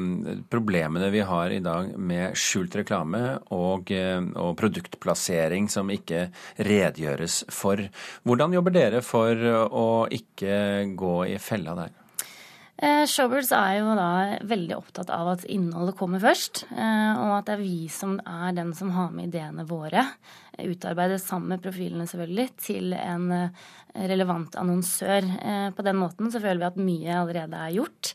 problemene 0.52 1.10
vi 1.12 1.24
har 1.24 1.52
i 1.52 1.62
dag 1.64 1.92
med 1.96 2.36
skjult 2.38 2.76
reklame 2.80 3.22
og, 3.56 3.92
og 3.92 4.52
produktplassering 4.60 5.68
som 5.74 5.90
ikke 5.92 6.28
redegjøres 6.62 7.42
for. 7.52 7.82
Hvordan 8.24 8.56
jobber 8.56 8.78
dere 8.78 9.04
for 9.04 9.44
å 9.66 9.86
ikke 10.14 10.56
gå 10.96 11.18
i 11.34 11.36
fella 11.42 11.76
der? 11.82 12.00
Eh, 12.74 13.04
Showbirds 13.06 13.52
er 13.54 13.76
jo 13.78 13.92
da 13.94 14.08
veldig 14.50 14.74
opptatt 14.74 15.10
av 15.14 15.28
at 15.36 15.44
innholdet 15.46 15.94
kommer 15.96 16.18
først, 16.22 16.64
eh, 16.74 17.12
og 17.22 17.36
at 17.36 17.46
det 17.46 17.54
er 17.54 17.62
vi 17.62 17.86
som 17.92 18.16
er 18.18 18.56
den 18.56 18.72
som 18.74 18.90
har 18.96 19.12
med 19.14 19.30
ideene 19.30 19.62
våre, 19.68 20.02
utarbeidet 20.58 21.20
sammen 21.22 21.54
med 21.54 21.62
profilene 21.62 22.06
selvfølgelig, 22.10 22.48
til 22.58 22.96
en 22.98 23.30
eh, 23.30 23.62
relevant 24.10 24.58
annonsør. 24.58 25.28
På 25.76 25.86
den 25.86 26.00
måten 26.00 26.32
så 26.34 26.42
føler 26.42 26.64
vi 26.64 26.66
at 26.66 26.80
mye 26.82 27.20
allerede 27.20 27.60
er 27.62 27.76
gjort. 27.76 28.10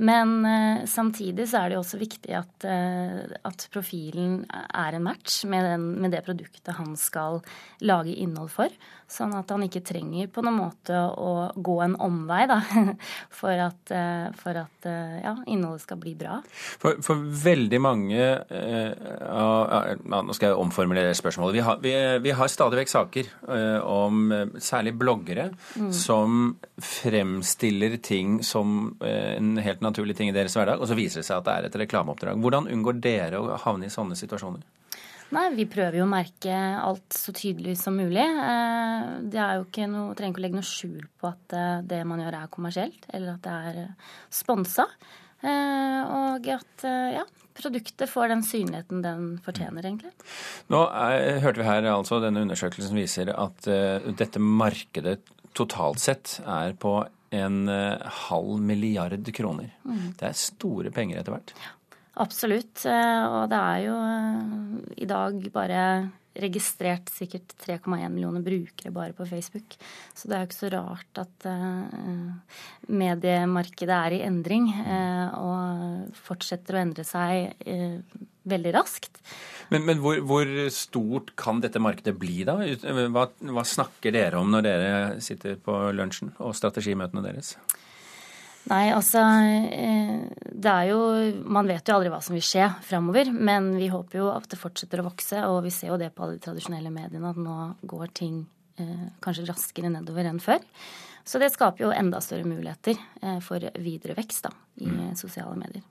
Men 0.00 0.46
eh, 0.48 0.86
samtidig 0.88 1.44
så 1.50 1.60
er 1.60 1.70
det 1.70 1.76
jo 1.76 1.82
også 1.82 2.00
viktig 2.00 2.32
at, 2.38 2.64
eh, 2.64 3.34
at 3.44 3.66
profilen 3.72 4.42
er 4.48 4.96
en 4.96 5.04
match 5.04 5.42
med, 5.44 5.66
den, 5.68 5.84
med, 6.00 6.14
det 6.14 6.22
produktet 6.24 6.78
han 6.78 6.94
skal 6.96 7.42
lage 7.84 8.14
innhold 8.16 8.48
for. 8.54 8.72
Sånn 9.10 9.34
at 9.38 9.50
han 9.52 9.64
ikke 9.66 9.82
trenger 9.86 10.30
på 10.32 10.44
noen 10.44 10.58
måte 10.60 10.96
å 10.96 11.50
gå 11.56 11.76
en 11.84 11.96
omvei 12.00 12.44
da, 12.50 12.60
for 13.40 13.64
at, 13.66 13.94
uh, 13.94 14.30
for 14.38 14.58
at 14.60 14.88
ja, 15.20 15.34
innholdet 15.50 15.84
skal 15.84 15.98
bli 16.00 16.14
bra. 16.18 16.38
For, 16.80 17.00
for 17.04 17.20
veldig 17.20 17.78
mange 17.82 18.16
ja, 18.20 19.48
Nå 20.00 20.34
skal 20.34 20.50
jeg 20.50 20.58
omformulere 20.58 21.12
spørsmålet. 21.16 21.56
Vi 21.58 21.64
har, 21.64 21.78
vi, 21.82 21.92
vi 22.24 22.32
har 22.36 22.50
stadig 22.50 22.80
vekk 22.80 22.92
saker 22.92 23.28
om 23.84 24.32
særlig 24.62 24.94
bloggere 24.98 25.50
mm. 25.76 25.90
som 25.94 26.54
fremstiller 26.80 27.98
ting 28.04 28.40
som 28.46 28.94
en 29.04 29.60
helt 29.60 29.84
naturlig 29.84 30.00
naturlig 30.00 30.16
ting 30.16 30.30
i 30.30 30.36
deres 30.36 30.56
hverdag, 30.56 30.80
og 30.80 30.88
så 30.88 30.96
viser 30.96 31.20
det 31.20 31.28
seg 31.28 31.40
at 31.40 31.46
det 31.46 31.54
er 31.54 31.68
et 31.68 31.80
reklameoppdrag. 31.84 32.40
Hvordan 32.40 32.70
unngår 32.70 33.00
dere 33.00 33.40
å 33.40 33.58
havne 33.64 33.86
i 33.86 33.92
sånne 33.92 34.16
situasjoner? 34.16 34.62
Nei, 35.30 35.46
Vi 35.54 35.66
prøver 35.70 36.00
jo 36.00 36.06
å 36.06 36.10
merke 36.10 36.54
alt 36.80 37.14
så 37.14 37.32
tydelig 37.36 37.76
som 37.78 37.94
mulig. 37.98 38.24
Eh, 38.24 39.10
det 39.30 39.38
er 39.38 39.58
jo 39.58 39.66
ikke 39.68 39.86
noe, 39.90 40.14
trenger 40.18 40.34
ikke 40.34 40.42
å 40.42 40.46
legge 40.46 40.58
noe 40.58 40.70
skjul 40.70 41.04
på 41.20 41.30
at 41.30 41.54
eh, 41.56 41.82
det 41.92 42.00
man 42.08 42.22
gjør 42.24 42.38
er 42.40 42.54
kommersielt, 42.54 43.06
eller 43.14 43.36
at 43.36 43.44
det 43.46 43.58
er 43.70 43.82
eh, 43.84 44.14
sponsa. 44.40 44.88
Og 45.40 46.48
at 46.52 46.82
ja, 46.84 47.22
produktet 47.56 48.10
får 48.10 48.28
den 48.28 48.42
synligheten 48.44 49.00
den 49.04 49.28
fortjener, 49.44 49.86
egentlig. 49.88 50.12
Nå 50.68 50.82
er, 50.88 51.38
hørte 51.44 51.62
vi 51.62 51.68
her 51.68 51.88
altså 51.92 52.20
denne 52.20 52.42
undersøkelsen 52.44 52.98
viser 52.98 53.32
at 53.32 53.70
uh, 53.70 54.10
dette 54.20 54.42
markedet 54.42 55.16
totalt 55.56 56.02
sett 56.02 56.38
er 56.44 56.76
på 56.76 56.98
en 57.32 57.58
uh, 57.72 58.04
halv 58.28 58.60
milliard 58.60 59.32
kroner. 59.36 59.72
Mm. 59.88 60.10
Det 60.20 60.28
er 60.28 60.36
store 60.44 60.92
penger 60.94 61.22
etter 61.22 61.38
hvert. 61.38 61.54
Ja, 61.56 61.72
absolutt. 62.22 62.84
Eh, 62.88 63.26
og 63.26 63.50
det 63.50 63.58
er 63.58 63.84
jo 63.86 63.98
uh, 63.98 64.80
i 65.00 65.08
dag 65.08 65.44
bare 65.54 65.84
registrert 66.40 67.10
sikkert 67.10 67.52
3,1 67.64 68.06
millioner 68.12 68.42
brukere 68.44 68.92
bare 68.94 69.16
på 69.16 69.26
Facebook. 69.28 69.74
Så 70.14 70.30
det 70.30 70.36
er 70.36 70.44
jo 70.44 70.48
ikke 70.48 70.60
så 70.60 70.72
rart 70.76 71.20
at 71.24 71.48
uh, 71.50 72.58
mediemarkedet 72.86 73.96
er 73.96 74.16
i 74.16 74.22
endring 74.28 74.70
og 74.70 76.14
fortsetter 76.22 76.78
å 76.78 76.84
endre 76.84 77.04
seg 77.04 77.66
veldig 78.50 78.72
raskt. 78.78 79.20
Men, 79.74 79.84
men 79.86 80.00
hvor, 80.02 80.22
hvor, 80.26 80.48
stort 80.74 81.34
kan 81.38 81.60
dette 81.62 81.82
markedet 81.82 82.14
bli 82.18 82.40
da? 82.46 82.56
Hva, 83.12 83.26
hva, 83.50 83.66
snakker 83.66 84.14
dere 84.14 84.40
om 84.40 84.50
når 84.54 84.66
dere 84.66 84.92
sitter 85.22 85.58
på 85.60 85.76
lunsjen 85.94 86.32
og 86.38 86.56
strategimøtene 86.58 87.26
deres? 87.26 87.56
Nei, 88.70 88.90
altså 88.94 89.22
eh, 89.74 90.20
Det 90.38 90.70
er 90.70 90.90
jo 90.92 91.00
Man 91.50 91.68
vet 91.70 91.88
jo 91.88 91.96
aldri 91.96 92.12
hva 92.12 92.20
som 92.22 92.36
vil 92.36 92.46
skje 92.46 92.68
framover. 92.86 93.32
Men 93.34 93.72
vi 93.78 93.90
håper 93.92 94.22
jo 94.22 94.30
at 94.32 94.48
det 94.50 94.60
fortsetter 94.60 95.02
å 95.02 95.08
vokse. 95.10 95.42
Og 95.50 95.62
vi 95.66 95.74
ser 95.74 95.92
jo 95.92 96.00
det 96.00 96.12
på 96.14 96.24
alle 96.24 96.38
de 96.38 96.44
tradisjonelle 96.46 96.92
mediene 96.94 97.32
at 97.32 97.40
nå 97.40 97.58
går 97.90 98.14
ting 98.16 98.42
eh, 98.80 99.06
kanskje 99.24 99.48
raskere 99.50 99.92
nedover 99.92 100.30
enn 100.30 100.42
før. 100.42 100.62
Så 101.26 101.38
det 101.42 101.50
skaper 101.52 101.84
jo 101.84 101.94
enda 101.94 102.22
større 102.24 102.48
muligheter 102.48 102.96
eh, 102.96 103.38
for 103.44 103.66
videre 103.82 104.16
vekst 104.18 104.48
da, 104.48 104.54
i 104.80 104.88
mm. 104.88 105.06
sosiale 105.20 105.58
medier. 105.58 105.84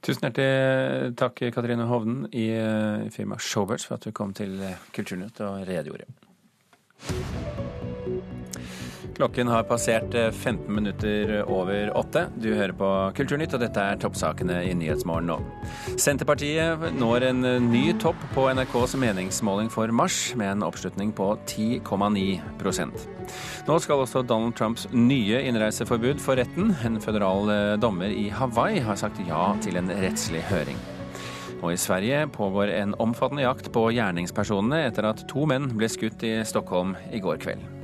Tusen 0.00 0.24
hjertelig 0.24 1.12
takk, 1.20 1.42
Katrine 1.52 1.84
Hovden 1.88 2.22
i 2.32 2.46
firmaet 3.12 3.44
Showbirds, 3.44 3.84
for 3.84 3.98
at 3.98 4.08
du 4.08 4.16
kom 4.16 4.32
til 4.36 4.56
Kulturnytt 4.96 5.42
og 5.44 5.60
redegjorde. 5.68 6.08
Klokken 9.20 9.48
har 9.48 9.62
passert 9.68 10.14
15 10.14 10.64
eh, 10.64 10.70
minutter 10.72 11.30
over 11.44 11.90
åtte. 11.96 12.22
Du 12.40 12.54
hører 12.54 12.72
på 12.72 12.88
Kulturnytt, 13.18 13.52
og 13.52 13.60
dette 13.60 13.82
er 13.84 13.98
toppsakene 14.00 14.62
i 14.64 14.70
Nyhetsmorgen 14.72 15.26
nå. 15.28 15.34
Senterpartiet 16.00 16.86
når 16.96 17.26
en 17.28 17.44
eh, 17.44 17.58
ny 17.60 17.82
topp 18.00 18.16
på 18.32 18.46
NRKs 18.48 18.94
meningsmåling 19.02 19.68
for 19.68 19.92
mars, 19.92 20.30
med 20.40 20.54
en 20.54 20.64
oppslutning 20.64 21.12
på 21.12 21.34
10,9% 21.44 23.04
Nå 23.68 23.76
skal 23.84 24.04
også 24.06 24.22
Donald 24.24 24.56
Trumps 24.56 24.86
nye 24.94 25.42
innreiseforbud 25.50 26.22
for 26.24 26.40
retten. 26.40 26.72
En 26.88 26.96
føderal 27.04 27.52
eh, 27.52 27.74
dommer 27.82 28.08
i 28.08 28.30
Hawaii 28.32 28.80
har 28.86 28.96
sagt 29.02 29.20
ja 29.28 29.50
til 29.60 29.76
en 29.82 29.92
rettslig 30.00 30.46
høring. 30.48 30.80
Og 31.60 31.74
i 31.74 31.82
Sverige 31.82 32.24
pågår 32.32 32.72
en 32.78 32.96
omfattende 33.04 33.44
jakt 33.44 33.68
på 33.76 33.84
gjerningspersonene 33.92 34.80
etter 34.86 35.10
at 35.12 35.26
to 35.28 35.44
menn 35.44 35.68
ble 35.76 35.92
skutt 35.92 36.24
i 36.24 36.38
Stockholm 36.48 36.96
i 37.12 37.20
går 37.20 37.44
kveld. 37.44 37.79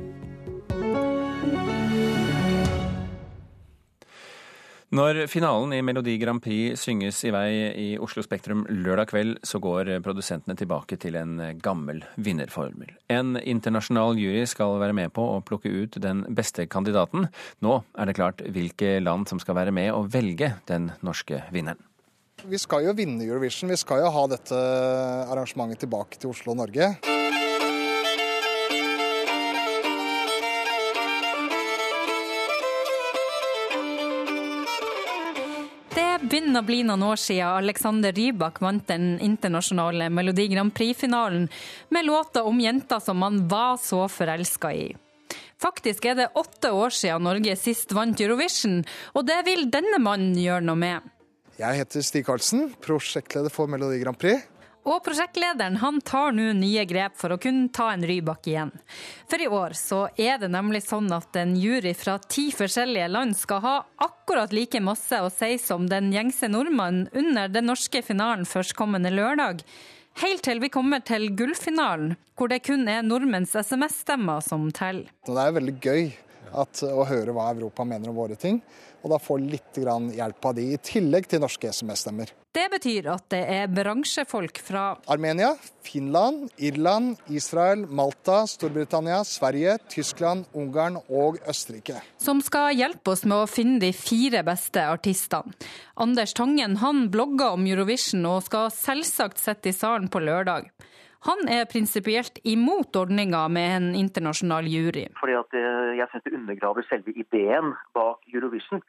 Når 4.95 5.25
finalen 5.27 5.73
i 5.75 5.81
Melodi 5.83 6.13
Grand 6.23 6.39
Prix 6.39 6.79
synges 6.79 7.19
i 7.27 7.33
vei 7.35 7.49
i 7.75 7.87
Oslo 7.99 8.23
Spektrum 8.23 8.61
lørdag 8.71 9.09
kveld, 9.11 9.33
så 9.43 9.59
går 9.59 9.91
produsentene 10.05 10.55
tilbake 10.55 10.95
til 11.03 11.19
en 11.19 11.41
gammel 11.59 12.05
vinnerformel. 12.15 12.93
En 13.11 13.35
internasjonal 13.35 14.15
jury 14.15 14.45
skal 14.47 14.79
være 14.79 14.95
med 14.95 15.11
på 15.17 15.25
å 15.27 15.43
plukke 15.43 15.73
ut 15.75 15.99
den 15.99 16.23
beste 16.31 16.69
kandidaten. 16.71 17.27
Nå 17.67 17.81
er 17.99 18.07
det 18.07 18.15
klart 18.21 18.47
hvilke 18.47 19.01
land 19.03 19.27
som 19.27 19.43
skal 19.43 19.59
være 19.59 19.75
med 19.75 19.91
og 19.91 20.07
velge 20.15 20.53
den 20.71 20.93
norske 21.03 21.43
vinneren. 21.51 21.83
Vi 22.47 22.63
skal 22.63 22.87
jo 22.87 22.95
vinne 22.95 23.27
Eurovision. 23.27 23.73
Vi 23.73 23.83
skal 23.83 24.05
jo 24.05 24.15
ha 24.15 24.27
dette 24.31 24.63
arrangementet 25.27 25.83
tilbake 25.83 26.23
til 26.23 26.31
Oslo 26.31 26.55
og 26.55 26.61
Norge. 26.63 26.93
Begynner 36.29 36.63
å 36.63 36.67
bli 36.67 36.83
noen 36.87 37.05
år 37.07 37.19
siden 37.21 37.61
Alexander 37.63 38.15
Rybak 38.15 38.61
vant 38.65 38.87
den 38.89 39.17
internasjonale 39.23 40.09
Melodi 40.13 40.49
Grand 40.53 40.75
Prix-finalen 40.75 41.49
med 41.95 42.07
låter 42.07 42.47
om 42.47 42.61
jenter 42.61 43.03
som 43.03 43.19
man 43.23 43.45
var 43.49 43.77
så 43.83 44.05
forelska 44.11 44.73
i. 44.75 44.87
Faktisk 45.63 46.05
er 46.05 46.19
det 46.19 46.33
åtte 46.37 46.71
år 46.75 46.93
siden 46.93 47.25
Norge 47.25 47.57
sist 47.57 47.95
vant 47.97 48.21
Eurovision, 48.21 48.83
og 49.17 49.27
det 49.29 49.39
vil 49.47 49.71
denne 49.73 50.01
mannen 50.03 50.37
gjøre 50.41 50.67
noe 50.67 50.81
med. 50.81 51.13
Jeg 51.57 51.81
heter 51.81 52.05
Stig 52.05 52.27
Karlsen, 52.29 52.69
prosjektleder 52.85 53.53
for 53.53 53.71
Melodi 53.71 54.03
Grand 54.03 54.19
Prix. 54.21 54.45
Og 54.87 55.01
prosjektlederen 55.03 55.81
han 55.83 55.99
tar 56.07 56.31
nå 56.37 56.53
nye 56.55 56.85
grep 56.87 57.17
for 57.19 57.35
å 57.35 57.41
kunne 57.43 57.73
ta 57.75 57.89
en 57.91 58.05
Rybak 58.07 58.47
igjen. 58.47 58.71
For 59.27 59.43
i 59.43 59.49
år 59.51 59.75
så 59.75 60.05
er 60.15 60.39
det 60.39 60.53
nemlig 60.55 60.85
sånn 60.87 61.11
at 61.15 61.35
en 61.41 61.57
jury 61.59 61.91
fra 61.99 62.21
ti 62.23 62.53
forskjellige 62.55 63.09
land 63.11 63.35
skal 63.35 63.63
ha 63.65 63.75
akkurat 64.07 64.55
like 64.55 64.79
masse 64.79 65.19
å 65.19 65.33
si 65.35 65.57
som 65.59 65.89
den 65.91 66.13
gjengse 66.15 66.47
nordmannen 66.53 67.09
under 67.19 67.51
den 67.51 67.67
norske 67.67 68.05
finalen 68.07 68.47
førstkommende 68.47 69.11
lørdag. 69.11 69.65
Helt 70.23 70.47
til 70.47 70.63
vi 70.63 70.71
kommer 70.73 71.03
til 71.05 71.33
gullfinalen, 71.37 72.15
hvor 72.39 72.49
det 72.49 72.63
kun 72.65 72.87
er 72.89 73.03
nordmenns 73.05 73.59
SMS-stemmer 73.59 74.39
som 74.47 74.71
teller. 74.71 75.11
Det 75.27 75.35
er 75.35 75.59
veldig 75.59 75.77
gøy 75.83 76.07
at, 76.55 76.87
å 76.87 77.05
høre 77.11 77.35
hva 77.35 77.51
Europa 77.51 77.85
mener 77.85 78.15
om 78.15 78.23
våre 78.23 78.39
ting 78.39 78.63
og 79.03 79.13
da 79.13 79.21
får 79.23 79.45
litt 79.45 79.79
hjelp 79.79 80.49
av 80.49 80.57
de, 80.57 80.67
i 80.75 80.81
tillegg 80.83 81.29
til 81.31 81.43
norske 81.43 81.71
SMS-stemmer. 81.73 82.33
Det 82.57 82.65
betyr 82.73 83.11
at 83.13 83.27
det 83.35 83.43
er 83.53 83.67
bransjefolk 83.69 84.63
fra 84.65 84.87
Armenia, 85.13 85.51
Finland, 85.85 86.49
Irland, 86.57 87.19
Israel, 87.29 87.83
Malta, 87.87 88.47
Storbritannia, 88.49 89.19
Sverige, 89.29 89.77
Tyskland, 89.93 90.47
Ungarn 90.57 90.97
og 91.07 91.37
Østerrike. 91.45 92.01
Som 92.23 92.41
skal 92.45 92.73
hjelpe 92.79 93.13
oss 93.13 93.27
med 93.29 93.43
å 93.43 93.51
finne 93.51 93.83
de 93.85 93.93
fire 93.93 94.41
beste 94.47 94.87
artistene. 94.89 95.53
Anders 96.01 96.33
Tangen 96.37 96.79
han 96.81 97.11
blogger 97.13 97.59
om 97.59 97.69
Eurovision 97.69 98.25
og 98.31 98.47
skal 98.49 98.73
selvsagt 98.73 99.43
sitte 99.43 99.73
i 99.73 99.77
salen 99.77 100.09
på 100.09 100.25
lørdag. 100.25 100.73
Han 101.27 101.49
er 101.51 101.67
prinsipielt 101.71 102.39
imot 102.47 102.97
ordninga 102.97 103.47
med 103.51 103.77
en 103.77 103.89
internasjonal 103.99 104.69
jury. 104.71 105.07
Fordi 105.21 105.35
at 105.39 105.59
eh, 105.59 105.97
Jeg 105.99 106.09
syns 106.13 106.25
det 106.27 106.37
undergraver 106.39 106.87
selve 106.91 107.15
ideen 107.17 107.73
bak 107.97 108.23
Eurovision. 108.33 108.83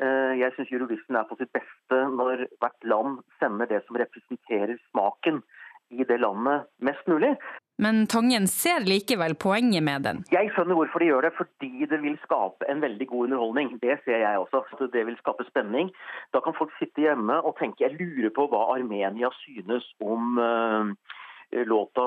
Eh, 0.00 0.32
jeg 0.40 0.54
syns 0.56 0.72
Eurovision 0.72 1.18
er 1.20 1.26
på 1.28 1.36
sitt 1.40 1.52
beste 1.52 1.98
når 2.16 2.46
hvert 2.62 2.88
land 2.88 3.18
sender 3.42 3.68
det 3.68 3.82
som 3.86 3.98
representerer 4.00 4.78
smaken 4.90 5.42
i 5.92 6.06
det 6.08 6.16
landet 6.22 6.64
mest 6.80 7.04
mulig. 7.10 7.34
Men 7.82 8.06
Tangen 8.06 8.46
ser 8.48 8.84
likevel 8.86 9.34
poenget 9.34 9.84
med 9.84 10.04
den. 10.06 10.20
Jeg 10.32 10.52
skjønner 10.54 10.76
hvorfor 10.78 11.02
de 11.02 11.08
gjør 11.10 11.26
det, 11.26 11.32
fordi 11.36 11.88
det 11.90 11.98
vil 12.04 12.18
skape 12.24 12.68
en 12.70 12.80
veldig 12.84 13.06
god 13.10 13.26
underholdning. 13.26 13.72
Det 13.82 13.98
ser 14.04 14.22
jeg 14.22 14.38
også. 14.38 14.88
Det 14.92 15.02
vil 15.08 15.18
skape 15.20 15.44
spenning. 15.48 15.90
Da 16.32 16.40
kan 16.44 16.56
folk 16.56 16.72
sitte 16.78 17.04
hjemme 17.04 17.40
og 17.42 17.56
tenke 17.60 17.84
jeg 17.84 17.98
lurer 17.98 18.32
på 18.36 18.46
hva 18.52 18.68
Armenia 18.76 19.32
synes 19.42 19.88
om 20.00 20.38
uh, 20.38 20.92
låta 21.68 22.06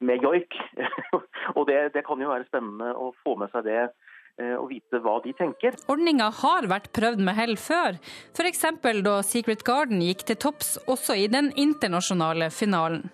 med 0.00 0.22
joik. 0.22 0.56
og 1.56 1.66
det, 1.68 1.94
det, 1.94 2.04
kan 2.06 2.20
jo 2.20 2.32
være 2.32 2.48
spennende 2.48 2.94
å 2.96 3.12
få 3.24 3.36
med 3.40 3.52
seg 3.54 3.66
det 3.68 3.86
og 4.34 4.64
vite 4.66 4.98
hva 4.98 5.20
de 5.22 5.30
tenker. 5.38 5.76
Ordninga 5.86 6.26
har 6.40 6.66
vært 6.66 6.88
prøvd 6.96 7.20
med 7.22 7.36
hell 7.38 7.52
før, 7.54 8.00
f.eks. 8.34 8.64
da 9.06 9.12
Secret 9.22 9.62
Garden 9.62 10.00
gikk 10.02 10.24
til 10.26 10.40
topps 10.42 10.72
også 10.90 11.14
i 11.14 11.28
den 11.30 11.52
internasjonale 11.54 12.48
finalen. 12.50 13.12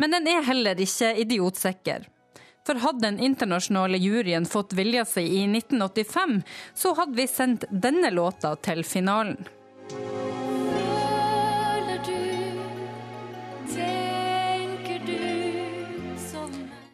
Men 0.00 0.16
den 0.16 0.26
er 0.32 0.42
heller 0.48 0.82
ikke 0.82 1.12
idiotsikker. 1.22 2.08
For 2.66 2.80
hadde 2.80 3.04
den 3.04 3.20
internasjonale 3.24 3.98
juryen 4.00 4.46
fått 4.46 4.72
vilja 4.78 5.04
si 5.08 5.24
i 5.40 5.44
1985, 5.48 6.40
så 6.74 6.94
hadde 6.98 7.16
vi 7.16 7.26
sendt 7.28 7.64
denne 7.70 8.12
låta 8.14 8.54
til 8.56 8.84
finalen. 8.84 9.38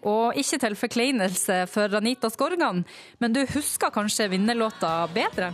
Og 0.06 0.36
ikke 0.38 0.60
til 0.62 0.76
forkleinelse 0.78 1.64
for 1.70 1.98
Anita 1.98 2.30
Skorgan, 2.30 2.84
men 3.18 3.34
du 3.34 3.42
husker 3.50 3.90
kanskje 3.90 4.30
vinnerlåta 4.30 5.08
bedre? 5.10 5.50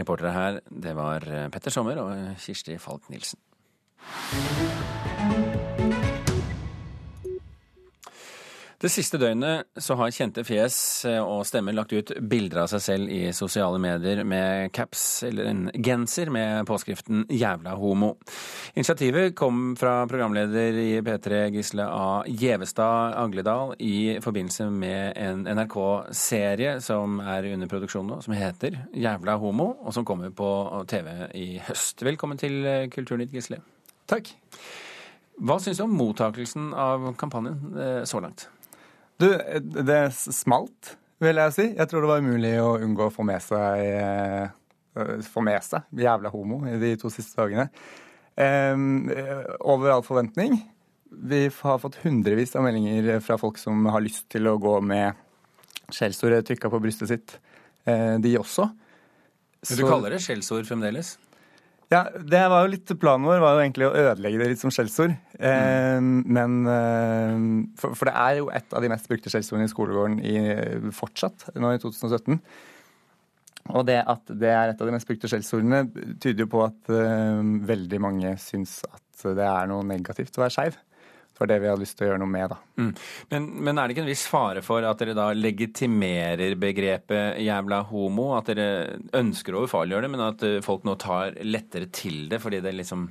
Reportere 0.00 0.32
her, 0.32 0.60
det 0.72 0.96
var 0.96 1.26
Petter 1.52 1.70
Sommer 1.74 2.00
og 2.00 2.40
Kirsti 2.40 2.78
Falk 2.80 3.10
Nilsen. 3.12 3.36
Det 8.80 8.88
siste 8.88 9.18
døgnet 9.20 9.66
så 9.76 9.92
har 10.00 10.12
kjente 10.16 10.40
fjes 10.40 10.74
og 11.20 11.42
stemmer 11.44 11.74
lagt 11.76 11.90
ut 11.92 12.14
bilder 12.32 12.62
av 12.62 12.68
seg 12.72 12.80
selv 12.80 13.10
i 13.12 13.18
sosiale 13.36 13.76
medier 13.76 14.22
med 14.24 14.70
caps 14.72 15.02
eller 15.28 15.50
en 15.50 15.66
genser 15.84 16.30
med 16.32 16.64
påskriften 16.64 17.26
'jævla 17.28 17.74
homo'. 17.76 18.14
Initiativet 18.72 19.34
kom 19.36 19.74
fra 19.76 20.06
programleder 20.08 20.78
i 20.80 21.02
P3 21.04 21.42
Gisle 21.52 21.84
A. 21.84 22.22
Gjevestad 22.24 23.18
Agledal 23.20 23.74
i 23.84 24.16
forbindelse 24.24 24.70
med 24.72 25.12
en 25.12 25.44
NRK-serie 25.44 26.78
som 26.80 27.18
er 27.20 27.50
under 27.52 27.68
produksjon 27.68 28.08
nå, 28.08 28.22
som 28.24 28.32
heter 28.32 28.78
'Jævla 28.94 29.34
homo', 29.36 29.76
og 29.84 29.92
som 29.92 30.06
kommer 30.08 30.30
på 30.30 30.48
TV 30.88 31.28
i 31.34 31.58
høst. 31.68 32.00
Velkommen 32.00 32.38
til 32.38 32.88
Kulturnytt, 32.88 33.36
Gisle. 33.36 33.60
Takk. 34.08 34.32
Hva 35.36 35.58
syns 35.60 35.76
du 35.76 35.84
om 35.84 35.92
mottakelsen 35.92 36.72
av 36.72 37.12
kampanjen 37.20 37.76
eh, 37.76 38.04
så 38.04 38.24
langt? 38.24 38.48
Du, 39.20 39.28
det 39.60 40.00
smalt, 40.16 40.94
vil 41.20 41.40
jeg 41.42 41.56
si. 41.56 41.66
Jeg 41.76 41.90
tror 41.90 42.04
det 42.04 42.10
var 42.10 42.24
umulig 42.24 42.54
å 42.62 42.74
unngå 42.80 43.08
å 43.08 43.14
få 43.14 43.26
med 43.28 43.42
seg 43.44 43.84
uh, 44.00 45.22
få 45.28 45.44
med 45.46 45.62
seg 45.64 46.02
jævla 46.02 46.32
homo 46.32 46.62
i 46.68 46.76
de 46.80 46.94
to 47.00 47.12
siste 47.12 47.38
dagene. 47.38 47.68
Um, 48.40 49.10
over 49.60 49.92
all 49.92 50.04
forventning. 50.06 50.58
Vi 51.10 51.42
har 51.60 51.80
fått 51.82 52.00
hundrevis 52.04 52.54
av 52.56 52.64
meldinger 52.64 53.20
fra 53.24 53.36
folk 53.40 53.58
som 53.60 53.84
har 53.90 54.02
lyst 54.04 54.28
til 54.32 54.48
å 54.48 54.56
gå 54.62 54.76
med 54.86 55.18
skjellsordet 55.90 56.46
trykka 56.46 56.70
på 56.70 56.78
brystet 56.80 57.10
sitt, 57.10 57.32
de 57.82 58.36
også. 58.38 58.68
Så, 59.64 59.74
du 59.74 59.82
kaller 59.88 60.14
det 60.14 60.20
skjellsord 60.22 60.68
fremdeles? 60.68 61.16
Ja, 61.90 62.04
det 62.14 62.40
var 62.52 62.62
jo 62.62 62.70
litt 62.70 62.90
Planen 63.02 63.26
vår 63.26 63.40
var 63.42 63.56
jo 63.56 63.62
egentlig 63.64 63.88
å 63.88 63.94
ødelegge 63.98 64.38
det 64.38 64.50
litt 64.52 64.62
som 64.62 64.70
skjellsord. 64.70 65.16
Mm. 65.40 66.10
Men 66.30 66.58
eh, 66.70 67.46
for, 67.80 67.96
for, 67.98 68.06
det 68.06 68.14
er 68.14 68.36
jo 68.38 68.50
et 68.54 68.76
av 68.76 68.84
de 68.84 68.90
mest 68.92 69.08
brukte 69.10 69.32
skjellsordene 69.32 69.66
i 69.66 69.72
skolegården 69.72 70.20
i, 70.22 70.36
fortsatt 70.94 71.48
nå 71.58 71.72
i 71.74 71.80
2017. 71.82 72.38
Og 73.74 73.86
det 73.86 73.98
at 74.08 74.30
det 74.30 74.52
er 74.54 74.70
et 74.70 74.80
av 74.80 74.86
de 74.86 74.94
mest 74.94 75.08
brukte 75.08 75.30
skjellsordene, 75.30 75.82
tyder 76.22 76.46
jo 76.46 76.52
på 76.54 76.62
at 76.68 76.94
eh, 76.94 77.42
veldig 77.72 78.00
mange 78.06 78.36
syns 78.42 78.80
at 78.86 79.26
det 79.36 79.50
er 79.50 79.66
noe 79.68 79.84
negativt 79.86 80.38
å 80.38 80.46
være 80.46 80.54
skeiv 80.54 80.78
var 81.40 81.50
det 81.50 81.60
vi 81.62 81.70
har 81.70 81.80
lyst 81.80 81.96
til 81.98 82.06
å 82.06 82.10
gjøre 82.10 82.22
noe 82.22 82.30
med. 82.30 82.52
da. 82.52 82.58
Mm. 82.80 82.90
Men, 83.32 83.48
men, 83.64 83.78
er 83.78 83.88
det 83.88 83.96
ikke 83.96 84.04
en 84.04 84.12
viss 84.12 84.26
fare 84.30 84.64
for 84.64 84.86
at 84.86 85.00
dere 85.00 85.16
da 85.16 85.30
legitimerer 85.36 86.58
begrepet 86.60 87.40
'jævla 87.40 87.80
homo'? 87.90 88.34
At 88.38 88.52
dere 88.52 89.00
ønsker 89.16 89.56
å 89.56 89.64
ufarliggjøre 89.66 90.06
det, 90.06 90.12
men 90.12 90.26
at 90.28 90.46
eh, 90.46 90.60
folk 90.64 90.86
nå 90.88 90.98
tar 91.00 91.40
lettere 91.46 91.90
til 91.92 92.28
det 92.30 92.42
fordi 92.42 92.62
det 92.64 92.76
liksom 92.76 93.08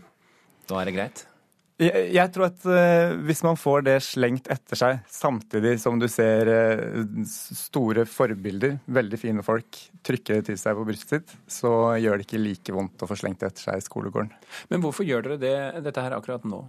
Da 0.70 0.82
er 0.82 0.86
det 0.86 0.98
greit? 0.98 1.26
Jeg, 1.80 2.10
jeg 2.12 2.32
tror 2.36 2.50
at 2.50 2.66
uh, 2.68 3.14
hvis 3.24 3.40
man 3.46 3.56
får 3.56 3.86
det 3.88 3.94
slengt 4.04 4.50
etter 4.52 4.76
seg, 4.76 4.98
samtidig 5.08 5.78
som 5.80 5.96
du 5.96 6.10
ser 6.12 6.50
uh, 6.52 7.22
store 7.32 8.04
forbilder, 8.04 8.82
veldig 8.84 9.20
fine 9.22 9.46
folk, 9.48 9.80
trykke 10.04 10.42
det 10.42 10.50
til 10.50 10.60
seg 10.60 10.76
på 10.76 10.84
brystet 10.90 11.24
sitt, 11.24 11.32
så 11.48 11.72
gjør 12.04 12.20
det 12.20 12.28
ikke 12.28 12.42
like 12.44 12.76
vondt 12.76 13.06
å 13.06 13.08
få 13.08 13.16
slengt 13.22 13.40
det 13.40 13.54
etter 13.54 13.70
seg 13.70 13.80
i 13.80 13.86
skolegården. 13.86 14.34
Men 14.74 14.84
hvorfor 14.84 15.08
gjør 15.08 15.30
dere 15.30 15.40
det, 15.40 15.56
dette 15.88 16.04
her 16.04 16.18
akkurat 16.20 16.44
nå? 16.52 16.66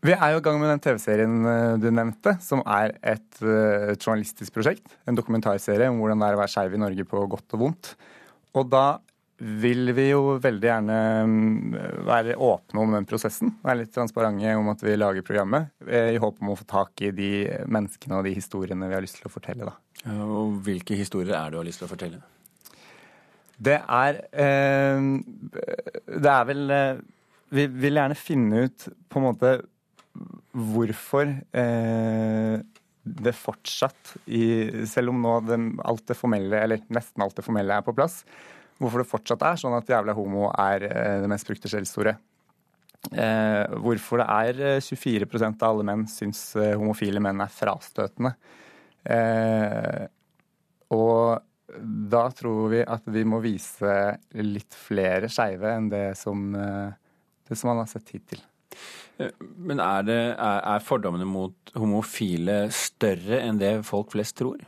Vi 0.00 0.14
er 0.14 0.32
jo 0.32 0.40
i 0.40 0.44
gang 0.44 0.56
med 0.60 0.70
den 0.72 0.80
TV-serien 0.80 1.36
eh, 1.44 1.74
du 1.80 1.90
nevnte, 1.92 2.32
som 2.40 2.62
er 2.64 2.94
et 3.04 3.42
uh, 3.44 3.92
journalistisk 3.98 4.54
prosjekt. 4.54 4.86
En 5.04 5.18
dokumentarserie 5.18 5.90
om 5.92 6.00
hvordan 6.00 6.22
det 6.22 6.30
er 6.30 6.38
å 6.38 6.40
være 6.40 6.52
skeiv 6.54 6.76
i 6.76 6.80
Norge 6.80 7.04
på 7.08 7.26
godt 7.28 7.56
og 7.58 7.64
vondt. 7.66 7.90
Og 8.56 8.70
da 8.72 8.86
vil 9.40 9.92
vi 9.96 10.06
jo 10.10 10.38
veldig 10.40 10.68
gjerne 10.68 10.96
um, 11.24 11.76
være 12.08 12.36
åpne 12.36 12.80
om 12.80 12.96
den 12.96 13.08
prosessen. 13.08 13.54
Være 13.64 13.82
litt 13.82 13.92
transparente 13.92 14.56
om 14.56 14.72
at 14.72 14.84
vi 14.84 14.96
lager 14.96 15.24
programmet, 15.24 15.70
i 15.84 16.20
håp 16.20 16.40
om 16.40 16.52
å 16.52 16.58
få 16.60 16.66
tak 16.68 17.04
i 17.04 17.12
de 17.16 17.30
menneskene 17.68 18.18
og 18.18 18.28
de 18.28 18.34
historiene 18.36 18.88
vi 18.88 18.96
har 18.96 19.04
lyst 19.04 19.20
til 19.20 19.28
å 19.28 19.32
fortelle. 19.32 19.68
Da. 19.68 20.16
Og 20.24 20.60
hvilke 20.64 20.96
historier 20.96 21.36
er 21.36 21.48
det 21.48 21.56
du 21.56 21.60
har 21.60 21.68
lyst 21.68 21.80
til 21.80 21.88
å 21.88 21.92
fortelle? 21.92 22.20
Det 23.60 23.76
er 23.76 24.20
eh, 24.32 25.08
Det 26.24 26.30
er 26.32 26.46
vel 26.48 26.70
eh, 26.72 27.02
Vi 27.52 27.66
vil 27.82 27.98
gjerne 28.00 28.16
finne 28.16 28.64
ut 28.64 28.86
på 28.88 29.20
en 29.20 29.26
måte 29.26 29.50
hvorfor 30.52 31.28
eh, 31.56 32.56
det 33.02 33.34
fortsatt, 33.36 34.14
i, 34.26 34.84
selv 34.88 35.12
om 35.12 35.20
nå 35.22 35.36
det, 35.46 35.58
alt 35.88 36.06
det 36.10 36.16
formelle, 36.18 36.58
eller 36.60 36.82
nesten 36.92 37.24
alt 37.24 37.38
det 37.38 37.46
formelle 37.46 37.78
er 37.78 37.86
på 37.86 37.94
plass, 37.96 38.22
hvorfor 38.80 39.02
det 39.02 39.10
fortsatt 39.10 39.44
er 39.46 39.60
sånn 39.60 39.76
at 39.76 39.88
jævla 39.88 40.16
homo 40.16 40.48
er 40.52 40.88
eh, 40.88 41.16
det 41.22 41.30
mest 41.30 41.48
brukte 41.48 41.70
skjellsordet. 41.70 42.18
Eh, 43.08 43.76
hvorfor 43.80 44.20
det 44.20 44.26
er 44.28 44.80
24 44.84 45.24
eh, 45.24 45.46
av 45.48 45.68
alle 45.70 45.86
menn 45.88 46.02
syns 46.10 46.42
homofile 46.76 47.22
menn 47.24 47.40
er 47.40 47.52
frastøtende. 47.52 48.34
Eh, 49.08 50.04
og 50.92 51.40
da 52.12 52.24
tror 52.36 52.68
vi 52.74 52.82
at 52.84 53.06
vi 53.08 53.24
må 53.24 53.40
vise 53.40 53.94
litt 54.42 54.76
flere 54.76 55.30
skeive 55.32 55.70
enn 55.70 55.88
det 55.88 56.06
som, 56.18 56.50
det 56.50 57.56
som 57.56 57.70
man 57.70 57.84
har 57.84 57.88
sett 57.92 58.10
hittil. 58.10 58.42
Men 59.60 59.80
er, 59.82 60.04
det, 60.08 60.20
er, 60.40 60.84
fordommene 60.84 61.26
mot 61.28 61.72
homofile 61.76 62.62
større 62.72 63.42
enn 63.44 63.58
det 63.60 63.80
folk 63.86 64.14
flest 64.14 64.38
tror? 64.40 64.62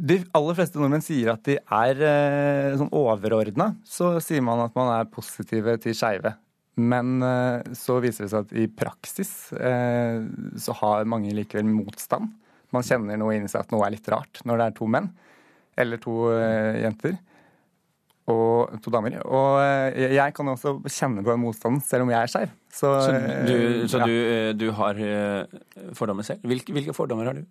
De 0.00 0.20
aller 0.36 0.56
fleste 0.56 0.80
nordmenn 0.80 1.04
sier 1.04 1.32
at 1.34 1.42
de 1.44 1.58
er 1.60 2.04
eh, 2.06 2.76
sånn 2.78 2.92
overordna. 2.96 3.74
Så 3.84 4.14
sier 4.24 4.44
man 4.44 4.62
at 4.64 4.76
man 4.78 4.92
er 4.94 5.10
positive 5.12 5.74
til 5.82 5.96
skeive. 5.96 6.32
Men 6.80 7.18
eh, 7.26 7.74
så 7.76 7.98
viser 8.00 8.24
det 8.24 8.32
seg 8.32 8.46
at 8.46 8.54
i 8.56 8.68
praksis 8.70 9.32
eh, 9.58 10.22
så 10.56 10.76
har 10.80 11.10
mange 11.10 11.34
likevel 11.36 11.68
motstand. 11.68 12.30
Man 12.72 12.86
kjenner 12.86 13.18
noe 13.20 13.34
inni 13.36 13.50
seg 13.50 13.66
at 13.66 13.74
noe 13.74 13.84
er 13.84 13.96
litt 13.96 14.08
rart 14.12 14.40
når 14.46 14.60
det 14.60 14.70
er 14.70 14.78
to 14.78 14.88
menn 14.88 15.10
eller 15.80 16.00
to 16.02 16.14
jenter 16.76 17.16
og 18.30 18.80
to 18.82 18.92
damer. 18.92 19.18
Og 19.26 19.60
eh, 19.62 20.14
jeg 20.16 20.34
kan 20.36 20.48
også 20.52 20.76
kjenne 20.86 21.24
på 21.24 21.32
den 21.32 21.42
motstanden, 21.42 21.80
selv 21.84 22.06
om 22.06 22.12
jeg 22.12 22.20
er 22.20 22.32
skeiv. 22.32 22.56
Så, 22.70 22.90
så, 23.04 23.14
du, 23.46 23.54
eh, 23.54 23.86
så 23.90 24.00
ja. 24.02 24.06
du, 24.06 24.16
eh, 24.16 24.50
du, 24.58 24.68
har 24.76 25.00
fordommer 25.98 26.26
selv? 26.26 26.44
Hvilke, 26.46 26.74
hvilke, 26.76 26.94
fordommer 26.96 27.30
har 27.30 27.40
du? 27.40 27.44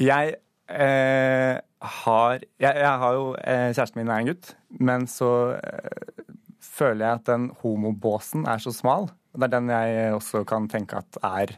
Jeg 0.00 0.36
eh, 0.70 1.56
har 1.80 2.38
jeg, 2.40 2.74
jeg, 2.76 2.94
har 3.02 3.16
jo 3.16 3.26
Kjæresten 3.40 4.00
min 4.00 4.12
er 4.12 4.22
en 4.22 4.30
gutt, 4.30 4.54
men 4.80 5.08
så 5.10 5.32
eh, 5.56 6.22
føler 6.64 7.04
jeg 7.04 7.20
at 7.20 7.26
den 7.28 7.50
homobåsen 7.62 8.46
er 8.48 8.62
så 8.62 8.72
smal. 8.74 9.10
Det 9.36 9.46
er 9.46 9.54
den 9.58 9.70
jeg 9.70 10.14
også 10.16 10.44
kan 10.48 10.68
tenke 10.70 11.02
at 11.02 11.20
er 11.22 11.54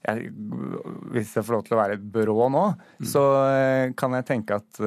jeg, 0.00 0.30
Hvis 1.12 1.34
jeg 1.36 1.44
får 1.44 1.52
lov 1.52 1.64
til 1.66 1.76
å 1.76 1.80
være 1.82 1.98
brå 2.00 2.46
nå, 2.48 2.62
mm. 3.02 3.08
så 3.10 3.24
kan 4.00 4.14
jeg 4.16 4.28
tenke 4.30 4.56
at 4.56 4.78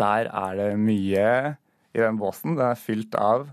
der 0.00 0.30
er 0.32 0.56
det 0.58 0.70
mye 0.80 1.56
i 1.94 2.00
den 2.00 2.18
båsen. 2.20 2.56
Den 2.56 2.66
er 2.70 2.74
fylt 2.78 3.14
av 3.18 3.48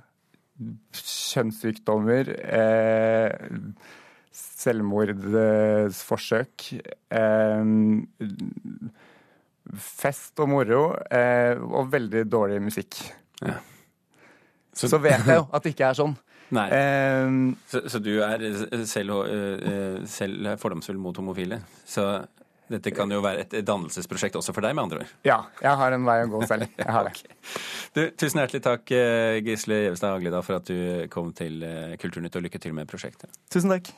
kjønnssykdommer, 0.98 2.24
eh, 2.58 3.32
selvmordsforsøk, 4.38 6.74
eh, 7.12 7.64
fest 9.78 10.40
og 10.40 10.50
moro, 10.50 10.96
eh, 11.12 11.62
og 11.62 11.92
veldig 11.92 12.32
dårlig 12.32 12.62
musikk. 12.62 13.14
Ja. 13.42 13.54
Så, 14.74 14.88
Så, 14.88 14.98
vet 15.02 15.26
jeg 15.26 15.36
jo 15.36 15.48
at 15.52 15.64
det 15.64 15.70
ikke 15.74 15.86
er 15.90 15.94
sånn. 15.94 16.18
Nei. 16.58 16.70
Um, 17.28 17.58
så, 17.68 17.82
så, 17.92 18.00
du 18.00 18.22
er 18.24 18.40
selv, 18.88 19.12
selv 20.08 20.58
fordomsfull 20.62 20.98
mot 21.02 21.18
homofile? 21.20 21.60
Så 21.84 22.24
dette 22.72 22.94
kan 22.96 23.12
jo 23.12 23.22
være 23.24 23.46
et 23.46 23.56
dannelsesprosjekt 23.68 24.40
også 24.40 24.56
for 24.56 24.66
deg, 24.66 24.76
med 24.78 24.88
andre 24.88 25.04
ord? 25.04 25.14
Ja, 25.28 25.40
jeg 25.64 25.82
har 25.82 25.96
en 25.96 26.08
vei 26.08 26.18
å 26.26 26.32
gå 26.32 26.44
selv. 26.50 26.68
Jeg 26.80 26.92
har 26.98 27.06
det. 27.10 27.16
okay. 27.16 27.62
du, 27.96 28.02
tusen 28.20 28.44
hjertelig 28.44 28.66
takk, 28.68 28.98
Gisle 29.48 29.84
Gjevestad 29.86 30.18
Agledal, 30.18 30.46
for 30.48 30.60
at 30.60 30.72
du 30.72 31.08
kom 31.14 31.32
til 31.38 31.64
Kulturnytt, 32.02 32.40
og 32.40 32.48
lykke 32.48 32.62
til 32.62 32.76
med 32.78 32.90
prosjektet. 32.90 33.32
Tusen 33.54 33.74
takk. 33.76 33.94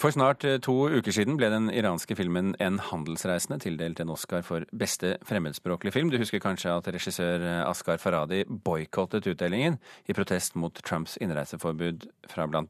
For 0.00 0.08
snart 0.14 0.44
eh, 0.48 0.56
to 0.64 0.72
uker 0.88 1.12
siden 1.12 1.36
ble 1.36 1.50
den 1.52 1.66
iranske 1.76 2.14
filmen 2.16 2.54
En 2.62 2.78
handelsreisende 2.80 3.58
tildelt 3.60 3.98
en 4.00 4.12
Oscar 4.14 4.40
for 4.46 4.64
beste 4.72 5.18
fremmedspråklige 5.28 5.92
film. 5.92 6.08
Du 6.08 6.16
husker 6.16 6.40
kanskje 6.40 6.72
at 6.72 6.88
regissør 6.88 7.44
eh, 7.44 7.68
Askar 7.68 8.00
Faradi 8.00 8.46
boikottet 8.48 9.28
utdelingen 9.28 9.76
i 10.08 10.16
protest 10.16 10.56
mot 10.56 10.80
Trumps 10.88 11.18
innreiseforbud 11.20 12.08
fra 12.32 12.48
bl.a. 12.48 12.64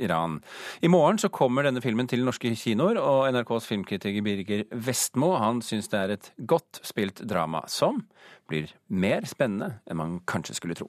Iran. 0.00 0.40
I 0.80 0.88
morgen 0.88 1.20
så 1.20 1.28
kommer 1.28 1.68
denne 1.68 1.84
filmen 1.84 2.08
til 2.08 2.24
norske 2.24 2.54
kinoer, 2.56 2.96
og 2.96 3.28
NRKs 3.34 3.68
filmkritiker 3.68 4.24
Birger 4.24 4.64
Vestmo 4.72 5.34
han 5.36 5.60
syns 5.60 5.92
det 5.92 6.00
er 6.00 6.16
et 6.16 6.32
godt 6.48 6.80
spilt 6.86 7.20
drama, 7.28 7.66
som 7.68 8.06
blir 8.48 8.72
mer 8.88 9.28
spennende 9.28 9.74
enn 9.84 10.00
man 10.00 10.20
kanskje 10.24 10.56
skulle 10.56 10.80
tro. 10.80 10.88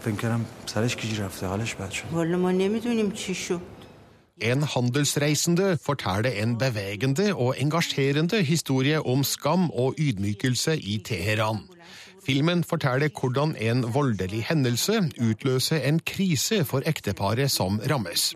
فکر 0.00 0.16
کردم 0.16 0.44
سرش 0.66 0.96
گیج 0.96 1.20
رفته 1.20 1.46
حالش 1.46 1.74
بد 1.74 1.90
شد 1.90 2.04
والا 2.12 2.36
ما 2.36 2.50
نمیدونیم 2.50 3.10
چی 3.10 3.34
شد 3.34 3.60
En 4.40 4.62
handelsreisende 4.62 5.78
forteller 5.78 6.32
en 6.42 6.58
bevegende 6.58 7.34
og 7.34 7.54
engasjerende 7.58 8.42
historie 8.42 9.06
om 9.06 9.24
skam 9.24 9.70
og 9.70 9.94
ydmykelse 9.98 10.76
i 10.76 10.98
Teheran. 11.04 11.58
Filmen 12.26 12.64
forteller 12.64 13.08
hvordan 13.20 13.56
en 13.56 13.94
voldelig 13.94 14.44
hendelse 14.48 15.10
utløser 15.28 15.76
en 15.76 16.00
krise 16.00 16.64
for 16.64 16.82
ekteparet 16.86 17.50
som 17.50 17.80
rammes. 17.90 18.34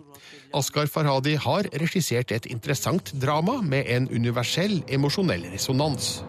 Askar 0.53 0.85
Farhadi 0.85 1.35
har 1.35 1.67
regissert 1.81 2.31
et 2.31 2.45
interessant 2.45 3.13
drama 3.21 3.61
med 3.61 3.83
en 3.87 4.09
universell 4.11 4.83
emosjonell 4.87 5.45
resonans. 5.53 6.23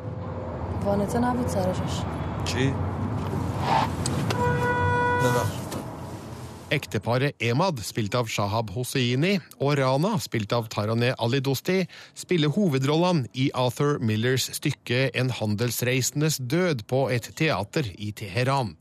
Ekteparet 6.74 7.38
Emad, 7.40 7.78
spilt 7.86 8.16
av 8.18 8.28
Shahab 8.28 8.72
Hosseini, 8.74 9.38
og 9.62 9.78
Rana, 9.78 10.18
spilt 10.20 10.52
av 10.56 10.66
Taraneh 10.74 11.14
Alidosti, 11.22 11.84
spiller 12.18 12.52
hovedrollene 12.52 13.30
i 13.38 13.46
Arthur 13.54 14.02
Millers 14.04 14.50
stykke 14.58 15.12
En 15.14 15.30
handelsreisendes 15.32 16.40
død 16.42 16.84
på 16.90 17.06
et 17.14 17.30
teater 17.38 17.88
i 17.96 18.10
Teheran. 18.12 18.74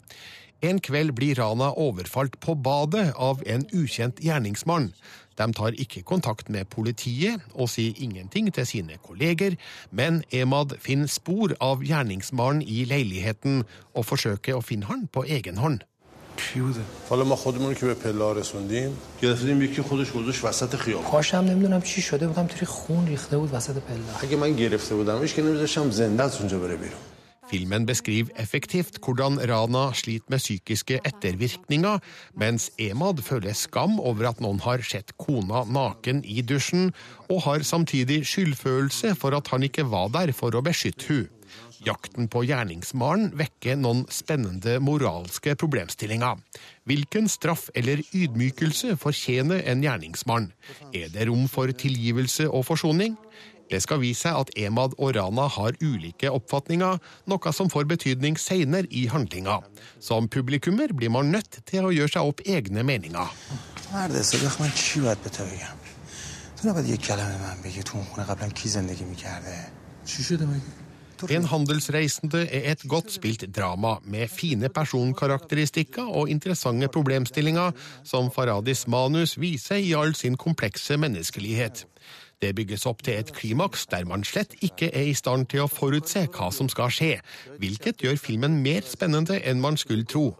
En 0.62 0.80
kveld 0.82 1.14
blir 1.18 1.38
Rana 1.38 1.72
overfalt 1.76 2.40
på 2.40 2.54
badet 2.54 3.12
av 3.14 3.42
en 3.46 3.66
ukjent 3.74 4.18
gjerningsmann. 4.22 4.90
De 5.38 5.48
tar 5.52 5.78
ikke 5.78 6.04
kontakt 6.06 6.50
med 6.50 6.70
politiet 6.74 7.42
og 7.52 7.70
sier 7.72 7.94
ingenting 8.02 8.50
til 8.54 8.66
sine 8.68 8.98
kolleger, 9.04 9.54
men 9.90 10.24
Emad 10.32 10.74
finner 10.82 11.10
spor 11.10 11.54
av 11.60 11.86
gjerningsmannen 11.86 12.66
i 12.66 12.82
leiligheten 12.88 13.64
og 13.94 14.10
forsøker 14.10 14.58
å 14.58 14.66
finne 14.66 14.90
han 14.90 15.08
på 15.12 15.26
egen 15.28 15.62
hånd. 15.62 15.82
کی 16.37 16.59
بوده 16.59 16.79
حالا 17.09 17.23
ما 17.23 17.35
خودمون 17.35 17.73
که 17.73 17.85
به 17.85 17.93
پلا 17.93 18.31
رسوندیم 18.31 18.97
گرفتیم 19.21 19.61
یکی 19.61 19.81
خودش 19.81 20.11
گذاشت 20.11 20.45
وسط 20.45 20.75
خیابون 20.75 21.05
پاشم 21.05 21.37
نمیدونم 21.37 21.81
چی 21.81 22.01
شده 22.01 22.27
بودم 22.27 22.47
توی 22.47 22.67
خون 22.67 23.07
ریخته 23.07 23.37
بود 23.37 23.53
وسط 23.53 23.73
پلا 23.73 24.27
اگه 24.27 24.37
من 24.37 24.53
گرفته 24.55 24.95
بودمش 24.95 25.33
که 25.33 25.41
نمیذاشتم 25.41 25.89
زنده 25.89 26.23
از 26.23 26.37
اونجا 26.39 26.59
بره 26.59 26.75
بیرون 26.75 26.99
Filmen 27.49 27.85
beskriver 27.85 28.31
effektivt 28.35 28.99
hvordan 29.03 29.39
Rana 29.49 29.93
sliter 29.93 30.29
med 30.29 30.39
psykiske 30.39 30.99
ettervirkninger, 31.03 31.99
mens 32.35 32.71
Emad 32.77 33.21
føler 33.23 33.53
skam 33.53 33.99
over 33.99 34.27
at 34.27 34.41
noen 34.43 34.59
har 34.59 34.83
sett 34.83 35.13
kona 35.17 35.63
naken 35.63 36.25
i 36.25 36.41
dusjen, 36.41 36.91
og 37.31 37.41
har 37.47 37.63
samtidig 37.63 38.25
skyldfølelse 38.27 39.15
for 39.15 39.31
at 39.39 39.47
han 39.47 39.63
ikke 39.63 39.87
var 39.91 40.11
der 40.11 40.35
for 40.35 40.51
å 40.59 40.61
beskytte 40.61 41.07
hun. 41.07 41.29
Jakten 41.85 42.27
på 42.31 42.43
gjerningsmannen 42.47 43.33
vekker 43.37 43.77
noen 43.79 44.05
spennende 44.11 44.77
moralske 44.83 45.53
problemstillinger. 45.59 46.39
Hvilken 46.89 47.29
straff 47.29 47.67
eller 47.77 48.01
ydmykelse 48.15 48.95
fortjener 48.97 49.61
en 49.65 49.83
gjerningsmann? 49.85 50.51
Er 50.93 51.11
det 51.13 51.27
rom 51.29 51.45
for 51.51 51.71
tilgivelse 51.71 52.49
og 52.49 52.65
forsoning? 52.69 53.17
Det 53.67 53.81
skal 53.83 53.99
vise 53.99 54.23
seg 54.23 54.37
at 54.39 54.51
Emad 54.55 54.95
og 54.95 55.11
Rana 55.17 55.49
har 55.51 55.75
ulike 55.83 56.31
oppfatninger, 56.31 57.01
noe 57.27 57.51
som 57.53 57.69
får 57.69 57.89
betydning 57.89 58.39
seinere 58.39 58.87
i 58.89 59.07
handlinga. 59.11 59.59
Som 59.99 60.29
publikummer 60.31 60.93
blir 60.95 61.11
man 61.11 61.33
nødt 61.35 61.59
til 61.67 61.83
å 61.83 61.91
gjøre 61.91 62.15
seg 62.15 62.31
opp 62.31 62.45
egne 62.47 62.83
meninger. 62.87 63.27
تو 66.61 66.69
نباید 66.69 66.89
یک 66.89 67.01
کلمه 67.01 67.37
من 67.37 67.61
بگی 67.63 67.83
تو 67.83 67.97
اون 67.97 68.05
خونه 68.05 68.27
قبلا 68.27 68.49
کی 68.49 68.69
زندگی 68.69 69.03
میکرده 69.03 69.67
چی 70.05 70.23
شده 70.23 70.45
مگه 70.45 70.61
en 71.30 71.44
handelsreisende 71.46 72.42
er 72.48 72.72
et 72.72 72.82
godt 72.88 73.12
spilt 73.14 73.44
drama 73.54 73.96
med 74.04 74.30
fine 74.32 74.68
personkarakteristikker 74.72 76.08
og 76.08 76.30
interessante 76.30 76.88
problemstillinger 76.88 77.72
som 78.04 78.30
Faradis 78.34 78.86
manus 78.90 79.36
viser 79.40 79.78
i 79.78 79.94
all 79.94 80.14
sin 80.18 80.36
komplekse 80.36 80.96
menneskelighet. 80.96 81.84
Det 82.42 82.54
bygges 82.58 82.86
opp 82.90 83.04
til 83.06 83.20
et 83.20 83.30
klimaks 83.36 83.86
der 83.86 84.06
man 84.08 84.24
slett 84.26 84.56
ikke 84.66 84.90
er 84.90 85.12
i 85.12 85.14
stand 85.14 85.46
til 85.52 85.62
å 85.62 85.70
forutse 85.70 86.24
hva 86.34 86.50
som 86.50 86.70
skal 86.72 86.90
skje, 86.90 87.12
hvilket 87.62 88.02
gjør 88.02 88.18
filmen 88.18 88.58
mer 88.64 88.82
spennende 88.86 89.38
enn 89.46 89.62
man 89.62 89.78
skulle 89.78 90.08
tro. 90.08 90.32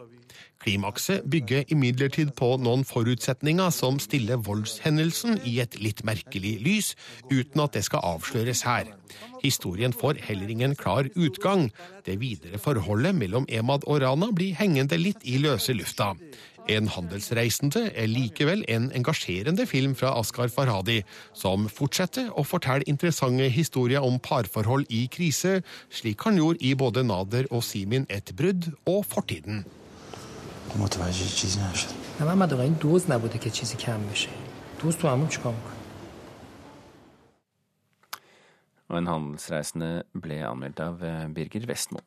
Klimakset 0.63 1.25
bygger 1.27 1.65
imidlertid 1.75 2.29
på 2.39 2.53
noen 2.63 2.85
forutsetninger 2.87 3.71
som 3.75 3.97
stiller 3.99 4.39
voldshendelsen 4.45 5.41
i 5.43 5.57
et 5.59 5.75
litt 5.83 6.05
merkelig 6.07 6.53
lys, 6.63 6.93
uten 7.27 7.65
at 7.65 7.75
det 7.75 7.83
skal 7.89 8.05
avsløres 8.13 8.63
her. 8.63 8.93
Historien 9.43 9.91
får 9.91 10.21
heller 10.23 10.53
ingen 10.53 10.77
klar 10.79 11.09
utgang. 11.19 11.67
Det 12.07 12.15
videre 12.21 12.61
forholdet 12.63 13.11
mellom 13.19 13.47
Emad 13.51 13.83
og 13.83 13.99
Rana 14.05 14.31
blir 14.31 14.55
hengende 14.55 14.99
litt 15.01 15.27
i 15.27 15.35
løse 15.43 15.75
lufta. 15.75 16.13
En 16.71 16.87
handelsreisende 16.87 17.89
er 17.91 18.07
likevel 18.07 18.63
en 18.71 18.87
engasjerende 18.95 19.67
film 19.67 19.97
fra 19.99 20.13
Askar 20.15 20.47
Farhadi, 20.47 21.01
som 21.35 21.67
fortsetter 21.67 22.31
å 22.31 22.47
fortelle 22.47 22.87
interessante 22.87 23.51
historier 23.51 23.99
om 23.99 24.15
parforhold 24.23 24.87
i 24.87 25.09
krise, 25.11 25.59
slik 25.91 26.23
han 26.23 26.39
gjorde 26.39 26.63
i 26.63 26.71
både 26.79 27.03
Nader 27.03 27.51
og 27.51 27.67
Simin 27.67 28.07
et 28.07 28.31
brudd 28.39 28.71
og 28.87 29.03
Fortiden. 29.11 29.65
متوجه 30.78 31.26
چیزی 31.26 31.60
نشد 31.60 31.88
نه 32.20 32.26
محمد 32.26 32.52
آقا 32.52 32.62
این 32.62 32.72
دوز 32.72 33.10
نبوده 33.10 33.38
که 33.38 33.50
چیزی 33.50 33.76
کم 33.76 34.06
بشه 34.10 34.28
دوز 34.82 34.96
تو 34.96 35.08
همون 35.08 35.28
چیکار 35.28 35.52
میکنه 35.52 35.78
Og 38.88 38.96
en 38.96 39.06
handelsreisende 39.06 39.88
ble 40.16 40.38
anmeldt 40.48 40.80
av 40.80 41.02
eh, 41.04 41.26
Birger 41.28 41.66
Vestmo. 41.68 42.00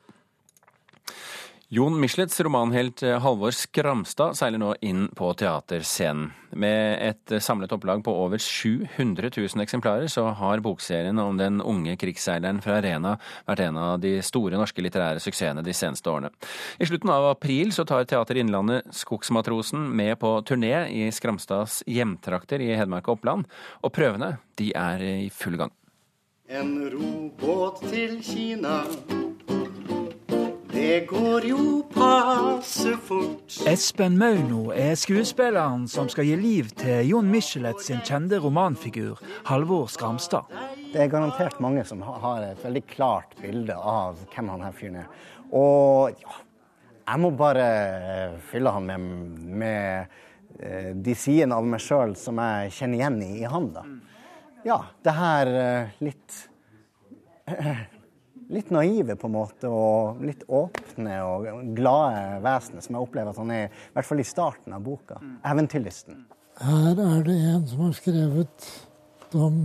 Jon 1.68 2.00
Michelets 2.00 2.40
romanhelt 2.40 3.02
eh, 3.02 3.16
Halvor 3.18 3.50
Skramstad 3.50 4.36
seiler 4.38 4.60
nå 4.62 4.68
inn 4.86 5.08
på 5.18 5.32
teaterscenen. 5.34 6.28
Med 6.54 7.00
et 7.02 7.32
eh, 7.34 7.42
samlet 7.42 7.74
opplag 7.74 8.04
på 8.06 8.14
over 8.14 8.38
700 8.38 9.32
000 9.34 9.64
eksemplarer, 9.64 10.06
så 10.06 10.28
har 10.38 10.62
bokserien 10.62 11.18
om 11.18 11.34
den 11.40 11.58
unge 11.58 11.96
krigsseileren 11.98 12.62
fra 12.62 12.78
Rena 12.86 13.16
vært 13.48 13.64
en 13.66 13.80
av 13.82 13.98
de 13.98 14.14
store 14.22 14.62
norske 14.62 14.86
litterære 14.86 15.18
suksessene 15.24 15.66
de 15.66 15.74
seneste 15.74 16.06
årene. 16.06 16.30
I 16.78 16.86
slutten 16.86 17.10
av 17.10 17.32
april 17.32 17.74
så 17.74 17.82
tar 17.82 18.06
Teater 18.06 18.38
Innlandet 18.38 18.86
Skogsmatrosen 18.94 19.90
med 19.90 20.20
på 20.22 20.36
turné 20.46 20.86
i 20.94 21.10
Skramstads 21.10 21.80
hjemtrakter 21.90 22.62
i 22.62 22.76
Hedmark 22.78 23.10
og 23.10 23.18
Oppland, 23.18 23.50
og 23.82 23.96
prøvene 23.98 24.36
de 24.62 24.70
er 24.70 25.02
i 25.02 25.30
full 25.34 25.58
gang. 25.58 25.74
En 26.46 26.76
robåt 26.94 27.88
til 27.90 28.20
Kina 28.22 28.84
det 30.76 31.06
går 31.08 31.44
jo 31.48 31.82
passe 31.94 32.92
fort. 33.08 33.54
Espen 33.68 34.18
Mauno 34.20 34.74
er 34.76 34.92
skuespilleren 34.98 35.86
som 35.88 36.10
skal 36.12 36.28
gi 36.28 36.34
liv 36.36 36.68
til 36.76 37.08
Jon 37.08 37.30
Michelet 37.32 37.80
sin 37.84 38.02
kjente 38.04 38.36
romanfigur 38.42 39.22
Halvor 39.48 39.88
Skramstad. 39.88 40.52
Det 40.92 41.00
er 41.00 41.08
garantert 41.12 41.56
mange 41.64 41.84
som 41.88 42.04
har 42.04 42.44
et 42.44 42.60
veldig 42.64 42.84
klart 42.92 43.32
bilde 43.40 43.72
av 43.76 44.20
hvem 44.34 44.52
han 44.52 44.66
her 44.66 44.76
fyren 44.76 45.00
er. 45.00 45.08
Og 45.56 46.20
ja, 46.20 46.36
jeg 47.06 47.24
må 47.24 47.32
bare 47.38 47.66
eh, 48.12 48.38
fylle 48.50 48.76
han 48.76 48.90
med, 48.90 49.08
med 49.64 50.14
eh, 50.60 50.92
de 50.92 51.16
sidene 51.16 51.56
av 51.56 51.72
meg 51.72 51.80
sjøl 51.80 52.16
som 52.20 52.42
jeg 52.42 52.76
kjenner 52.82 53.00
igjen 53.00 53.20
i, 53.24 53.32
i 53.40 53.48
han. 53.48 53.72
da. 53.72 53.88
Ja, 54.66 54.82
det 55.06 55.20
her 55.24 55.56
eh, 55.56 56.00
litt 56.04 56.42
litt 58.52 58.70
naive 58.70 59.16
på 59.18 59.28
en 59.28 59.34
måte, 59.36 59.70
og 59.70 60.22
litt 60.24 60.44
åpne 60.46 61.16
og 61.26 61.48
glade 61.76 62.40
vesenet 62.44 62.86
som 62.86 62.96
jeg 62.96 63.06
opplever 63.08 63.32
at 63.32 63.40
han 63.42 63.54
er, 63.54 63.70
i 63.70 63.96
hvert 63.96 64.08
fall 64.10 64.22
i 64.22 64.26
starten 64.26 64.76
av 64.76 64.84
boka. 64.84 65.18
Eventyrlysten. 65.46 66.24
Her 66.62 67.00
er 67.02 67.24
det 67.26 67.36
en 67.36 67.66
som 67.68 67.82
har 67.84 67.96
skrevet 67.98 68.68
om 69.36 69.58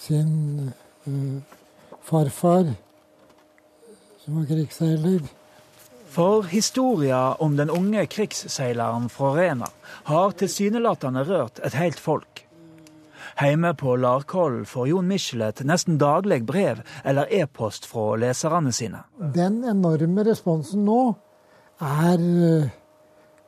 sin 0.00 0.70
uh, 1.04 1.58
farfar, 2.06 2.70
som 4.22 4.38
var 4.38 4.48
krigsseiler. 4.48 5.20
For 6.10 6.48
historia 6.50 7.36
om 7.38 7.54
den 7.58 7.70
unge 7.70 8.06
krigsseileren 8.10 9.06
fra 9.12 9.34
Rena 9.36 9.68
har 10.08 10.32
tilsynelatende 10.40 11.22
rørt 11.28 11.60
et 11.62 11.76
helt 11.78 12.00
folk. 12.02 12.46
Hjemme 13.38 13.74
på 13.74 13.96
Larkollen 13.96 14.66
får 14.66 14.88
Jon 14.88 15.08
Michelet 15.08 15.62
nesten 15.66 15.98
daglig 16.00 16.42
brev 16.48 16.82
eller 17.04 17.30
e-post 17.30 17.86
fra 17.86 18.16
leserne 18.20 18.72
sine. 18.72 19.04
Den 19.34 19.62
enorme 19.64 20.24
responsen 20.26 20.84
nå 20.88 21.00
er 21.80 22.20
eh, 22.20 22.70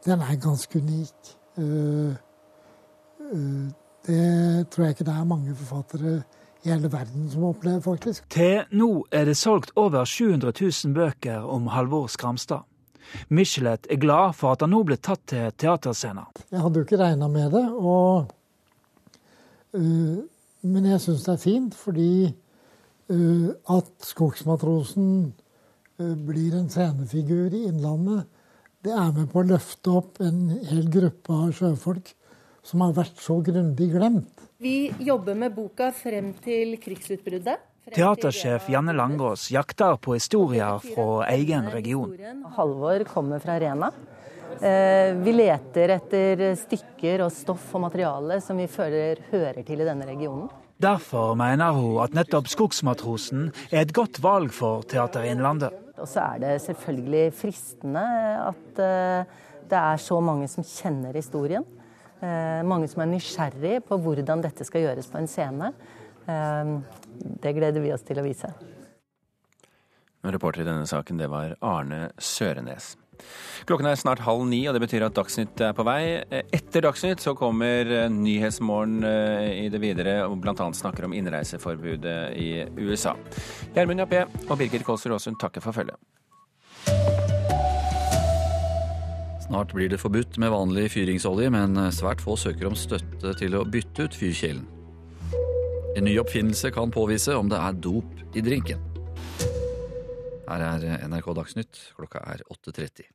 Den 0.03 0.23
er 0.23 0.39
ganske 0.43 0.79
unik. 0.79 1.37
Eh, 1.59 2.15
eh, 3.33 3.67
det 4.07 4.71
tror 4.71 4.85
jeg 4.85 4.97
ikke 4.97 5.07
det 5.07 5.15
er 5.15 5.29
mange 5.31 5.55
forfattere 5.55 6.23
i 6.65 6.71
hele 6.71 6.91
verden 6.91 7.29
som 7.31 7.45
opplever, 7.45 7.81
faktisk. 7.81 8.27
Til 8.31 8.65
nå 8.75 9.05
er 9.13 9.27
det 9.31 9.37
solgt 9.39 9.71
over 9.77 10.05
700 10.05 10.53
000 10.59 10.95
bøker 10.95 11.47
om 11.47 11.67
Halvor 11.71 12.07
Skramstad. 12.11 12.67
Michelet 13.29 13.87
er 13.91 13.97
glad 13.97 14.37
for 14.39 14.55
at 14.55 14.63
han 14.63 14.73
nå 14.73 14.83
ble 14.87 14.97
tatt 14.97 15.25
til 15.33 15.51
teaterscenen. 15.59 16.31
Jeg 16.51 16.63
hadde 16.63 16.81
jo 16.81 16.87
ikke 16.87 17.01
regna 17.01 17.29
med 17.29 17.51
det, 17.55 17.65
og, 17.73 18.33
men 19.73 20.89
jeg 20.91 21.01
syns 21.01 21.25
det 21.27 21.33
er 21.33 21.43
fint 21.43 21.77
fordi 21.79 22.13
uh, 22.29 23.49
at 23.73 23.91
Skogsmatrosen 24.05 25.09
uh, 26.01 26.15
blir 26.29 26.59
en 26.59 26.71
scenefigur 26.73 27.55
i 27.55 27.67
Innlandet, 27.71 28.29
det 28.83 28.93
er 28.93 29.13
med 29.15 29.29
på 29.31 29.43
å 29.43 29.47
løfte 29.47 29.93
opp 29.95 30.21
en 30.25 30.49
hel 30.69 30.89
gruppe 30.91 31.35
av 31.35 31.53
sjøfolk 31.57 32.15
som 32.67 32.83
har 32.85 32.95
vært 32.97 33.21
så 33.23 33.39
grundig 33.45 33.91
glemt. 33.95 34.49
Vi 34.63 34.93
jobber 35.03 35.39
med 35.39 35.55
boka 35.55 35.91
frem 35.95 36.33
til 36.43 36.77
krigsutbruddet. 36.83 37.69
Teatersjef 37.91 38.69
Janne 38.71 38.95
Langås 38.95 39.49
jakter 39.51 39.97
på 39.99 40.15
historier 40.15 40.79
fra 40.85 41.25
egen 41.33 41.67
region. 41.73 42.13
Halvor 42.55 43.03
kommer 43.11 43.43
fra 43.43 43.57
Rena. 43.59 43.91
Eh, 44.61 45.13
vi 45.25 45.33
leter 45.35 45.95
etter 45.97 46.43
stykker 46.59 47.25
og 47.25 47.33
stoff 47.35 47.71
og 47.77 47.85
materiale 47.87 48.41
som 48.45 48.59
vi 48.61 48.69
føler 48.71 49.23
hører 49.31 49.63
til 49.67 49.83
i 49.83 49.87
denne 49.87 50.07
regionen. 50.09 50.51
Derfor 50.83 51.37
mener 51.39 51.75
hun 51.77 52.01
at 52.03 52.15
nettopp 52.17 52.51
Skogsmatrosen 52.51 53.51
er 53.71 53.85
et 53.85 53.95
godt 53.95 54.19
valg 54.23 54.53
for 54.55 54.83
Teater 54.91 55.29
Innlandet. 55.31 55.75
Og 55.97 56.09
så 56.11 56.25
er 56.25 56.43
det 56.43 56.53
selvfølgelig 56.65 57.25
fristende 57.39 58.05
at 58.43 58.83
eh, 58.83 59.39
det 59.71 59.79
er 59.79 60.03
så 60.03 60.19
mange 60.21 60.51
som 60.51 60.67
kjenner 60.67 61.15
historien. 61.17 61.65
Eh, 62.21 62.61
mange 62.67 62.91
som 62.91 63.05
er 63.05 63.13
nysgjerrig 63.15 63.79
på 63.87 63.99
hvordan 64.03 64.43
dette 64.45 64.67
skal 64.69 64.89
gjøres 64.89 65.11
på 65.11 65.23
en 65.23 65.31
scene. 65.31 65.73
Det 66.23 67.51
gleder 67.57 67.83
vi 67.83 67.91
oss 67.91 68.05
til 68.07 68.21
å 68.21 68.23
vise. 68.23 68.47
Reporter 70.23 70.63
i 70.63 70.67
denne 70.69 70.87
saken, 70.87 71.19
det 71.19 71.27
var 71.33 71.57
Arne 71.67 72.13
Sørenes. 72.15 72.93
Klokken 73.69 73.87
er 73.87 73.99
snart 73.99 74.23
halv 74.27 74.43
ni, 74.51 74.65
og 74.67 74.75
det 74.75 74.83
betyr 74.83 75.05
at 75.07 75.15
Dagsnytt 75.15 75.61
er 75.63 75.75
på 75.77 75.85
vei. 75.87 76.19
Etter 76.55 76.83
Dagsnytt 76.83 77.23
så 77.23 77.35
kommer 77.39 78.09
Nyhetsmorgen 78.11 79.05
i 79.05 79.69
det 79.71 79.81
videre, 79.83 80.17
og 80.27 80.41
bl.a. 80.43 80.57
snakker 80.75 81.07
om 81.07 81.15
innreiseforbudet 81.15 82.17
i 82.39 82.49
USA. 82.83 83.15
Gjermund 83.77 84.03
Jappé 84.03 84.25
og 84.49 84.57
Birgit 84.59 84.87
Kolsrud 84.87 85.15
Aasund 85.15 85.39
takker 85.39 85.63
for 85.63 85.77
følget. 85.77 85.99
Snart 89.47 89.75
blir 89.77 89.91
det 89.93 90.01
forbudt 90.01 90.39
med 90.41 90.51
vanlig 90.51 90.91
fyringsolje, 90.95 91.51
men 91.53 91.77
svært 91.95 92.23
få 92.25 92.39
søker 92.41 92.71
om 92.71 92.79
støtte 92.79 93.35
til 93.39 93.59
å 93.59 93.67
bytte 93.69 94.09
ut 94.09 94.17
fyrkjelen. 94.17 94.65
En 95.93 96.07
ny 96.09 96.15
oppfinnelse 96.23 96.71
kan 96.73 96.91
påvise 96.91 97.37
om 97.37 97.51
det 97.53 97.59
er 97.61 97.77
dop 97.85 98.37
i 98.37 98.41
drinken. 98.45 98.92
Her 100.43 100.63
er 100.67 101.09
NRK 101.09 101.35
Dagsnytt, 101.39 101.79
klokka 101.97 102.19
er 102.27 102.43
8.30. 102.51 103.07